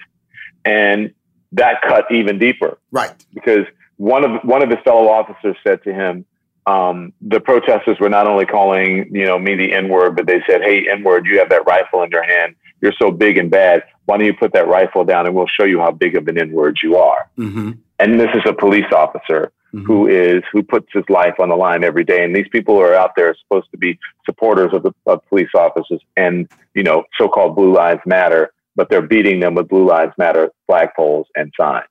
and 0.64 1.12
that 1.52 1.82
cut 1.86 2.04
even 2.10 2.38
deeper. 2.38 2.78
Right. 2.90 3.12
Because 3.34 3.66
one 3.96 4.24
of 4.24 4.42
one 4.42 4.62
of 4.62 4.70
his 4.70 4.78
fellow 4.84 5.08
officers 5.08 5.56
said 5.66 5.82
to 5.84 5.92
him, 5.92 6.24
um, 6.66 7.12
the 7.20 7.40
protesters 7.40 7.98
were 8.00 8.08
not 8.08 8.26
only 8.26 8.44
calling, 8.46 9.10
you 9.12 9.24
know, 9.24 9.38
me 9.38 9.54
the 9.54 9.72
N 9.72 9.88
word, 9.88 10.16
but 10.16 10.26
they 10.26 10.42
said, 10.48 10.62
"Hey, 10.62 10.86
N 10.90 11.04
word, 11.04 11.26
you 11.26 11.38
have 11.38 11.50
that 11.50 11.66
rifle 11.66 12.02
in 12.02 12.10
your 12.10 12.24
hand. 12.24 12.56
You're 12.80 12.94
so 13.00 13.10
big 13.10 13.38
and 13.38 13.50
bad. 13.50 13.84
Why 14.06 14.18
don't 14.18 14.26
you 14.26 14.34
put 14.34 14.52
that 14.52 14.68
rifle 14.68 15.04
down, 15.04 15.26
and 15.26 15.34
we'll 15.34 15.46
show 15.46 15.64
you 15.64 15.80
how 15.80 15.92
big 15.92 16.16
of 16.16 16.26
an 16.28 16.38
N 16.38 16.52
word 16.52 16.78
you 16.82 16.96
are." 16.96 17.30
Mm-hmm. 17.38 17.72
And 17.98 18.20
this 18.20 18.28
is 18.34 18.42
a 18.46 18.52
police 18.52 18.90
officer 18.92 19.52
mm-hmm. 19.74 19.84
who 19.84 20.06
is 20.06 20.42
who 20.52 20.62
puts 20.62 20.86
his 20.92 21.04
life 21.08 21.34
on 21.38 21.48
the 21.48 21.56
line 21.56 21.84
every 21.84 22.04
day. 22.04 22.24
And 22.24 22.34
these 22.34 22.48
people 22.50 22.74
who 22.74 22.82
are 22.82 22.94
out 22.94 23.12
there 23.16 23.30
are 23.30 23.36
supposed 23.42 23.70
to 23.70 23.78
be 23.78 23.98
supporters 24.24 24.70
of 24.72 24.82
the 24.82 24.92
of 25.06 25.26
police 25.28 25.50
officers 25.54 26.00
and 26.16 26.48
you 26.74 26.82
know, 26.82 27.04
so-called 27.18 27.56
Blue 27.56 27.72
Lives 27.72 28.02
Matter, 28.06 28.52
but 28.74 28.90
they're 28.90 29.02
beating 29.02 29.40
them 29.40 29.54
with 29.54 29.68
Blue 29.68 29.86
Lives 29.86 30.12
Matter 30.18 30.50
flagpoles 30.70 31.24
and 31.34 31.52
signs. 31.58 31.86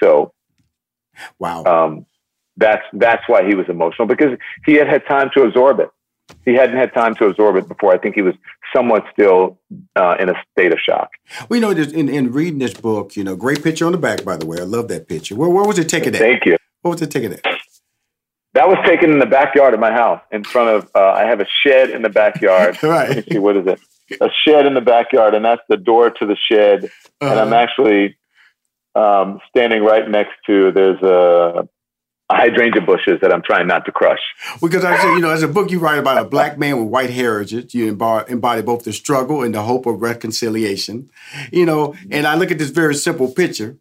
So, 0.00 0.32
wow. 1.38 1.64
Um, 1.64 2.06
that's 2.56 2.84
that's 2.92 3.22
why 3.26 3.46
he 3.46 3.54
was 3.54 3.66
emotional 3.68 4.06
because 4.06 4.38
he 4.66 4.74
had 4.74 4.86
had 4.86 5.02
time 5.06 5.30
to 5.34 5.42
absorb 5.42 5.80
it. 5.80 5.90
He 6.44 6.54
hadn't 6.54 6.76
had 6.76 6.92
time 6.94 7.14
to 7.16 7.26
absorb 7.26 7.56
it 7.56 7.68
before. 7.68 7.92
I 7.92 7.98
think 7.98 8.14
he 8.14 8.22
was 8.22 8.34
somewhat 8.74 9.04
still 9.12 9.58
uh, 9.96 10.16
in 10.18 10.28
a 10.28 10.34
state 10.52 10.72
of 10.72 10.78
shock. 10.78 11.10
We 11.48 11.60
well, 11.60 11.76
you 11.76 11.84
know 11.84 11.90
in, 11.98 12.08
in 12.08 12.32
reading 12.32 12.58
this 12.58 12.74
book, 12.74 13.16
you 13.16 13.24
know, 13.24 13.36
great 13.36 13.62
picture 13.62 13.86
on 13.86 13.92
the 13.92 13.98
back, 13.98 14.24
by 14.24 14.36
the 14.36 14.46
way. 14.46 14.58
I 14.60 14.64
love 14.64 14.88
that 14.88 15.08
picture. 15.08 15.34
Where, 15.34 15.48
where 15.48 15.64
was 15.64 15.78
it 15.78 15.88
taken 15.88 16.14
at? 16.14 16.20
Thank 16.20 16.46
you. 16.46 16.56
What 16.82 16.92
was 16.92 17.02
it 17.02 17.10
taken 17.10 17.32
at? 17.34 17.44
That 18.54 18.68
was 18.68 18.78
taken 18.84 19.12
in 19.12 19.20
the 19.20 19.26
backyard 19.26 19.74
of 19.74 19.80
my 19.80 19.92
house, 19.92 20.20
in 20.32 20.42
front 20.42 20.70
of. 20.70 20.90
Uh, 20.94 21.12
I 21.12 21.22
have 21.22 21.40
a 21.40 21.46
shed 21.64 21.90
in 21.90 22.02
the 22.02 22.08
backyard. 22.08 22.76
right. 22.82 23.08
Let 23.08 23.16
me 23.16 23.32
see 23.34 23.38
what 23.38 23.56
is 23.56 23.66
it? 23.66 23.80
A 24.20 24.28
shed 24.44 24.66
in 24.66 24.74
the 24.74 24.80
backyard, 24.80 25.34
and 25.34 25.44
that's 25.44 25.62
the 25.68 25.76
door 25.76 26.10
to 26.10 26.26
the 26.26 26.36
shed. 26.50 26.84
Uh-huh. 26.84 27.30
And 27.30 27.38
I'm 27.38 27.52
uh-huh. 27.52 27.56
actually 27.56 28.16
um, 28.96 29.40
standing 29.48 29.84
right 29.84 30.08
next 30.08 30.32
to. 30.46 30.72
There's 30.72 31.00
a 31.02 31.68
hydrangea 32.36 32.82
bushes 32.82 33.18
that 33.22 33.32
I'm 33.32 33.42
trying 33.42 33.66
not 33.66 33.84
to 33.86 33.92
crush. 33.92 34.20
Because 34.60 34.84
I 34.84 34.96
said, 34.96 35.14
you 35.14 35.20
know, 35.20 35.30
as 35.30 35.42
a 35.42 35.48
book 35.48 35.70
you 35.70 35.78
write 35.78 35.98
about 35.98 36.18
a 36.18 36.24
black 36.24 36.58
man 36.58 36.78
with 36.78 36.88
white 36.88 37.10
heritage, 37.10 37.74
you 37.74 37.88
embody 37.88 38.62
both 38.62 38.84
the 38.84 38.92
struggle 38.92 39.42
and 39.42 39.54
the 39.54 39.62
hope 39.62 39.86
of 39.86 40.00
reconciliation. 40.00 41.10
You 41.52 41.66
know, 41.66 41.94
and 42.10 42.26
I 42.26 42.34
look 42.36 42.50
at 42.50 42.58
this 42.58 42.70
very 42.70 42.94
simple 42.94 43.28
picture 43.32 43.78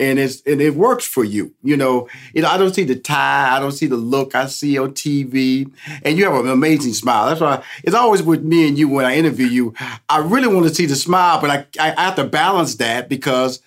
and 0.00 0.18
it's 0.18 0.40
and 0.46 0.60
it 0.60 0.74
works 0.74 1.06
for 1.06 1.22
you. 1.22 1.54
You 1.62 1.76
know, 1.76 2.08
you 2.32 2.42
know, 2.42 2.48
I 2.48 2.56
don't 2.56 2.74
see 2.74 2.84
the 2.84 2.96
tie, 2.96 3.54
I 3.54 3.60
don't 3.60 3.72
see 3.72 3.86
the 3.86 3.96
look 3.96 4.34
I 4.34 4.46
see 4.46 4.78
on 4.78 4.92
TV, 4.92 5.70
and 6.02 6.16
you 6.16 6.24
have 6.24 6.44
an 6.44 6.50
amazing 6.50 6.94
smile. 6.94 7.26
That's 7.26 7.40
why 7.40 7.62
it's 7.84 7.94
always 7.94 8.22
with 8.22 8.42
me 8.42 8.66
and 8.66 8.78
you 8.78 8.88
when 8.88 9.04
I 9.04 9.16
interview 9.16 9.46
you. 9.46 9.74
I 10.08 10.18
really 10.18 10.48
want 10.48 10.66
to 10.66 10.74
see 10.74 10.86
the 10.86 10.96
smile, 10.96 11.40
but 11.40 11.50
I 11.50 11.66
I 11.78 12.02
have 12.02 12.16
to 12.16 12.24
balance 12.24 12.76
that 12.76 13.08
because 13.08 13.60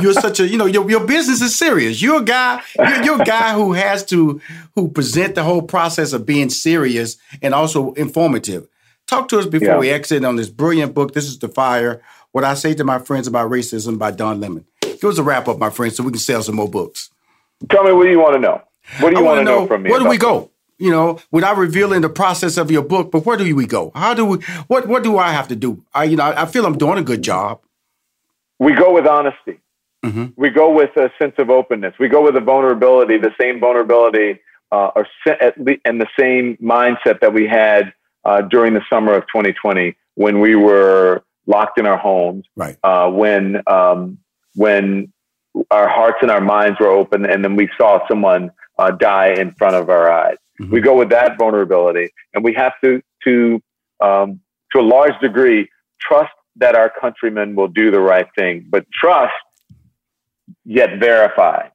you're 0.00 0.12
such 0.12 0.40
a 0.40 0.46
you 0.46 0.58
know 0.58 0.66
your 0.66 0.88
your 0.90 1.04
business 1.06 1.40
is 1.40 1.56
serious. 1.56 2.02
You're 2.02 2.20
a 2.20 2.24
guy 2.24 2.62
you're, 2.78 3.02
you're 3.02 3.22
a 3.22 3.24
guy 3.24 3.54
who 3.54 3.72
has 3.72 4.04
to 4.06 4.40
who 4.74 4.90
present 4.90 5.34
the 5.34 5.42
whole 5.42 5.62
process 5.62 6.12
of 6.12 6.26
being 6.26 6.50
serious 6.50 7.16
and 7.40 7.54
also 7.54 7.94
informative. 7.94 8.68
Talk 9.06 9.28
to 9.28 9.38
us 9.38 9.46
before 9.46 9.68
yeah. 9.68 9.78
we 9.78 9.88
exit 9.88 10.22
on 10.22 10.36
this 10.36 10.50
brilliant 10.50 10.92
book. 10.92 11.14
This 11.14 11.24
is 11.24 11.38
the 11.38 11.48
fire. 11.48 12.02
What 12.32 12.44
I 12.44 12.52
say 12.52 12.74
to 12.74 12.84
my 12.84 12.98
friends 12.98 13.26
about 13.26 13.50
racism 13.50 13.98
by 13.98 14.10
Don 14.10 14.38
Lemon. 14.38 14.66
Give 15.00 15.10
us 15.10 15.18
a 15.18 15.22
wrap 15.22 15.48
up, 15.48 15.58
my 15.58 15.70
friend, 15.70 15.92
so 15.92 16.02
we 16.02 16.10
can 16.10 16.18
sell 16.18 16.42
some 16.42 16.56
more 16.56 16.68
books. 16.68 17.10
Tell 17.70 17.84
me 17.84 17.92
what 17.92 18.04
do 18.04 18.10
you 18.10 18.20
want 18.20 18.34
to 18.34 18.40
know? 18.40 18.62
What 19.00 19.10
do 19.10 19.18
you 19.18 19.24
want 19.24 19.40
to 19.40 19.44
know, 19.44 19.60
know, 19.60 19.66
from 19.66 19.82
me? 19.82 19.90
Where 19.90 20.00
do 20.00 20.08
we 20.08 20.18
go? 20.18 20.50
You 20.78 20.90
know, 20.92 21.18
without 21.32 21.56
revealing 21.56 22.02
the 22.02 22.08
process 22.08 22.56
of 22.56 22.70
your 22.70 22.82
book, 22.82 23.10
but 23.10 23.26
where 23.26 23.36
do 23.36 23.56
we 23.56 23.66
go? 23.66 23.90
How 23.94 24.14
do 24.14 24.24
we? 24.24 24.38
What 24.68 24.86
What 24.86 25.02
do 25.02 25.18
I 25.18 25.32
have 25.32 25.48
to 25.48 25.56
do? 25.56 25.84
I, 25.92 26.04
you 26.04 26.16
know, 26.16 26.24
I 26.24 26.46
feel 26.46 26.64
I'm 26.66 26.78
doing 26.78 26.98
a 26.98 27.02
good 27.02 27.22
job. 27.22 27.60
We 28.58 28.74
go 28.74 28.94
with 28.94 29.06
honesty. 29.06 29.60
Mm-hmm. 30.04 30.26
We 30.36 30.50
go 30.50 30.72
with 30.72 30.96
a 30.96 31.10
sense 31.20 31.34
of 31.38 31.50
openness. 31.50 31.94
We 31.98 32.08
go 32.08 32.22
with 32.22 32.36
a 32.36 32.40
vulnerability, 32.40 33.18
the 33.18 33.32
same 33.40 33.58
vulnerability, 33.58 34.40
uh, 34.70 34.90
or 34.94 35.06
at 35.26 35.60
least, 35.60 35.80
and 35.84 36.00
the 36.00 36.08
same 36.18 36.56
mindset 36.62 37.20
that 37.20 37.32
we 37.32 37.46
had 37.48 37.92
uh, 38.24 38.42
during 38.42 38.74
the 38.74 38.82
summer 38.88 39.14
of 39.14 39.22
2020 39.22 39.96
when 40.14 40.40
we 40.40 40.54
were 40.54 41.22
locked 41.46 41.78
in 41.78 41.86
our 41.86 41.96
homes. 41.96 42.44
Right. 42.54 42.76
Uh, 42.84 43.10
when 43.10 43.62
um, 43.66 44.18
when 44.58 45.12
our 45.70 45.88
hearts 45.88 46.18
and 46.20 46.32
our 46.32 46.40
minds 46.40 46.80
were 46.80 46.88
open 46.88 47.24
and 47.24 47.44
then 47.44 47.54
we 47.54 47.68
saw 47.78 48.00
someone 48.08 48.50
uh, 48.78 48.90
die 48.90 49.32
in 49.38 49.52
front 49.52 49.76
of 49.76 49.88
our 49.88 50.10
eyes. 50.10 50.36
Mm-hmm. 50.60 50.72
We 50.72 50.80
go 50.80 50.96
with 50.96 51.10
that 51.10 51.38
vulnerability 51.38 52.10
and 52.34 52.42
we 52.42 52.54
have 52.54 52.72
to, 52.82 53.00
to, 53.22 53.62
um, 54.00 54.40
to 54.72 54.80
a 54.80 54.82
large 54.82 55.18
degree, 55.22 55.68
trust 56.00 56.32
that 56.56 56.74
our 56.74 56.92
countrymen 57.00 57.54
will 57.54 57.68
do 57.68 57.92
the 57.92 58.00
right 58.00 58.26
thing, 58.36 58.66
but 58.68 58.84
trust 58.90 59.32
yet 60.64 60.98
verify. 60.98 61.68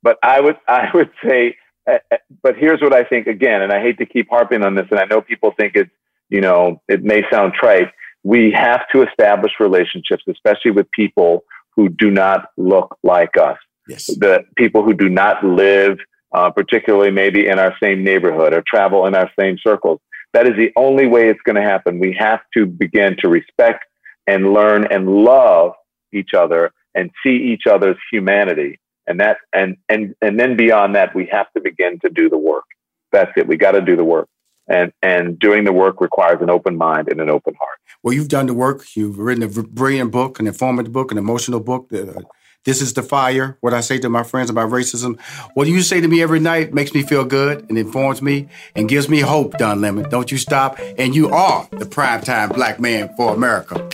But 0.00 0.18
I 0.22 0.40
would, 0.40 0.56
I 0.68 0.86
would 0.94 1.10
say, 1.26 1.56
uh, 1.90 1.98
uh, 2.12 2.18
but 2.44 2.54
here's 2.56 2.80
what 2.80 2.94
I 2.94 3.02
think 3.02 3.26
again, 3.26 3.60
and 3.60 3.72
I 3.72 3.82
hate 3.82 3.98
to 3.98 4.06
keep 4.06 4.30
harping 4.30 4.62
on 4.62 4.76
this, 4.76 4.86
and 4.92 5.00
I 5.00 5.04
know 5.06 5.20
people 5.20 5.52
think 5.58 5.72
it's, 5.74 5.90
you 6.30 6.40
know, 6.40 6.80
it 6.88 7.02
may 7.02 7.22
sound 7.28 7.54
trite. 7.54 7.88
We 8.22 8.52
have 8.52 8.82
to 8.92 9.02
establish 9.02 9.52
relationships, 9.58 10.22
especially 10.28 10.70
with 10.70 10.88
people 10.92 11.44
who 11.76 11.88
do 11.88 12.10
not 12.10 12.46
look 12.56 12.96
like 13.02 13.36
us. 13.36 13.58
Yes. 13.88 14.06
The 14.06 14.44
people 14.56 14.82
who 14.82 14.94
do 14.94 15.08
not 15.08 15.44
live, 15.44 15.98
uh, 16.34 16.50
particularly 16.50 17.10
maybe 17.10 17.46
in 17.46 17.58
our 17.58 17.74
same 17.82 18.02
neighborhood 18.02 18.54
or 18.54 18.62
travel 18.66 19.06
in 19.06 19.14
our 19.14 19.30
same 19.38 19.58
circles. 19.62 20.00
That 20.32 20.46
is 20.46 20.56
the 20.56 20.72
only 20.76 21.06
way 21.06 21.28
it's 21.28 21.40
going 21.44 21.56
to 21.56 21.62
happen. 21.62 22.00
We 22.00 22.16
have 22.18 22.40
to 22.54 22.66
begin 22.66 23.16
to 23.20 23.28
respect 23.28 23.84
and 24.26 24.52
learn 24.52 24.86
and 24.90 25.08
love 25.08 25.72
each 26.12 26.30
other 26.36 26.72
and 26.94 27.10
see 27.24 27.36
each 27.36 27.66
other's 27.70 27.96
humanity. 28.10 28.80
And 29.06 29.20
that, 29.20 29.36
and, 29.52 29.76
and, 29.88 30.14
and 30.22 30.40
then 30.40 30.56
beyond 30.56 30.94
that, 30.94 31.14
we 31.14 31.28
have 31.30 31.46
to 31.54 31.60
begin 31.60 31.98
to 32.04 32.10
do 32.10 32.30
the 32.30 32.38
work. 32.38 32.64
That's 33.12 33.30
it. 33.36 33.46
We 33.46 33.56
got 33.56 33.72
to 33.72 33.82
do 33.82 33.96
the 33.96 34.04
work 34.04 34.28
and 34.68 34.92
and 35.02 35.38
doing 35.38 35.64
the 35.64 35.72
work 35.72 36.00
requires 36.00 36.40
an 36.40 36.50
open 36.50 36.76
mind 36.76 37.08
and 37.08 37.20
an 37.20 37.30
open 37.30 37.54
heart. 37.54 37.78
Well, 38.02 38.14
you've 38.14 38.28
done 38.28 38.46
the 38.46 38.54
work. 38.54 38.84
You've 38.94 39.18
written 39.18 39.42
a 39.42 39.62
brilliant 39.62 40.10
book, 40.10 40.38
an 40.38 40.46
informative 40.46 40.92
book, 40.92 41.10
an 41.10 41.18
emotional 41.18 41.60
book. 41.60 41.92
Uh, 41.92 42.22
this 42.64 42.80
is 42.80 42.94
the 42.94 43.02
fire. 43.02 43.58
What 43.60 43.74
I 43.74 43.80
say 43.80 43.98
to 43.98 44.08
my 44.08 44.22
friends 44.22 44.48
about 44.48 44.70
racism. 44.70 45.20
What 45.52 45.68
you 45.68 45.82
say 45.82 46.00
to 46.00 46.08
me 46.08 46.22
every 46.22 46.40
night 46.40 46.72
makes 46.72 46.94
me 46.94 47.02
feel 47.02 47.24
good 47.24 47.66
and 47.68 47.76
informs 47.76 48.22
me 48.22 48.48
and 48.74 48.88
gives 48.88 49.08
me 49.08 49.20
hope. 49.20 49.58
Don 49.58 49.82
Lemon, 49.82 50.08
don't 50.08 50.32
you 50.32 50.38
stop. 50.38 50.78
And 50.98 51.14
you 51.14 51.28
are 51.28 51.68
the 51.72 51.84
prime 51.84 52.22
time 52.22 52.48
black 52.48 52.80
man 52.80 53.14
for 53.16 53.34
America. 53.34 53.88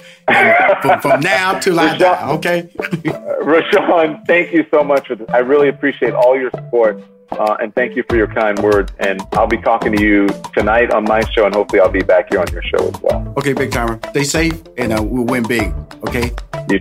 from, 0.83 1.01
from, 1.01 1.21
now 1.21 1.59
till 1.59 1.81
I 1.81 1.99
die. 1.99 2.31
Okay. 2.31 2.71
Rushion, 3.43 4.25
thank 4.27 4.53
you 4.53 4.65
so 4.71 4.85
much 4.85 5.09
for 5.09 5.17
this. 5.17 5.29
I 5.31 5.39
really 5.39 5.69
appreciate 5.69 6.15
all 6.15 6.39
your 6.39 6.51
support. 6.51 7.03
Uh, 7.33 7.57
and 7.61 7.75
thank 7.75 7.97
you 7.97 8.05
for 8.09 8.17
your 8.17 8.27
kind 8.27 8.59
words. 8.59 8.93
And 8.99 9.23
I'll 9.33 9.47
be 9.47 9.59
talking 9.59 9.95
to 9.97 10.03
you 10.03 10.29
tonight 10.55 10.93
on 10.93 11.05
my 11.05 11.23
show, 11.31 11.47
and 11.47 11.55
hopefully 11.55 11.81
I'll 11.81 11.91
be 11.91 12.03
back 12.03 12.31
here 12.31 12.41
on 12.41 12.47
your 12.53 12.63
show 12.63 12.89
as 12.89 13.01
well. 13.01 13.35
Okay, 13.37 13.53
big 13.53 13.73
timer. 13.73 13.99
Stay 14.11 14.25
safe, 14.25 14.61
and 14.77 14.93
uh, 14.93 15.03
we'll 15.03 15.25
win 15.25 15.47
big. 15.47 15.73
Okay. 16.07 16.33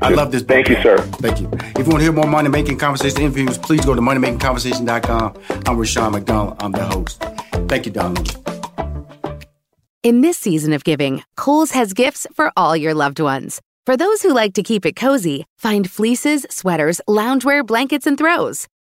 I 0.01 0.09
love 0.09 0.31
this. 0.31 0.43
Book, 0.43 0.49
thank 0.49 0.69
you, 0.69 0.81
sir. 0.81 0.97
Thank 0.97 1.41
you. 1.41 1.49
If 1.51 1.85
you 1.85 1.91
want 1.91 1.97
to 1.97 2.03
hear 2.03 2.11
more 2.11 2.27
money 2.27 2.49
making 2.49 2.77
conversation 2.77 3.21
interviews, 3.21 3.57
please 3.57 3.83
go 3.85 3.95
to 3.95 4.01
moneymakingconversation.com. 4.01 5.33
I'm 5.65 5.77
Rushion 5.77 6.11
McDonald. 6.11 6.57
I'm 6.59 6.71
the 6.71 6.85
host. 6.85 7.23
Thank 7.67 7.85
you, 7.85 7.91
Don. 7.91 8.15
In 10.03 10.21
this 10.21 10.37
season 10.37 10.73
of 10.73 10.83
giving, 10.83 11.23
Kohl's 11.35 11.71
has 11.71 11.93
gifts 11.93 12.25
for 12.33 12.51
all 12.55 12.77
your 12.77 12.93
loved 12.93 13.19
ones. 13.19 13.61
For 13.85 13.97
those 13.97 14.21
who 14.21 14.33
like 14.33 14.53
to 14.53 14.63
keep 14.63 14.85
it 14.85 14.95
cozy, 14.95 15.45
find 15.57 15.89
fleeces, 15.89 16.45
sweaters, 16.49 17.01
loungewear, 17.07 17.65
blankets, 17.65 18.05
and 18.05 18.17
throws. 18.17 18.67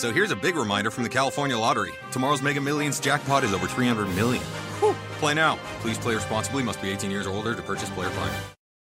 So 0.00 0.10
here's 0.10 0.30
a 0.30 0.36
big 0.36 0.56
reminder 0.56 0.90
from 0.90 1.02
the 1.02 1.10
California 1.10 1.58
Lottery. 1.58 1.92
Tomorrow's 2.10 2.40
Mega 2.40 2.58
Millions 2.58 3.00
jackpot 3.00 3.44
is 3.44 3.52
over 3.52 3.66
300 3.66 4.06
million. 4.14 4.42
Whew. 4.80 4.94
Play 5.18 5.34
now. 5.34 5.58
Please 5.80 5.98
play 5.98 6.14
responsibly. 6.14 6.62
Must 6.62 6.80
be 6.80 6.88
18 6.88 7.10
years 7.10 7.26
or 7.26 7.34
older 7.34 7.54
to 7.54 7.60
purchase 7.60 7.90
player 7.90 8.08
prime. 8.08 8.59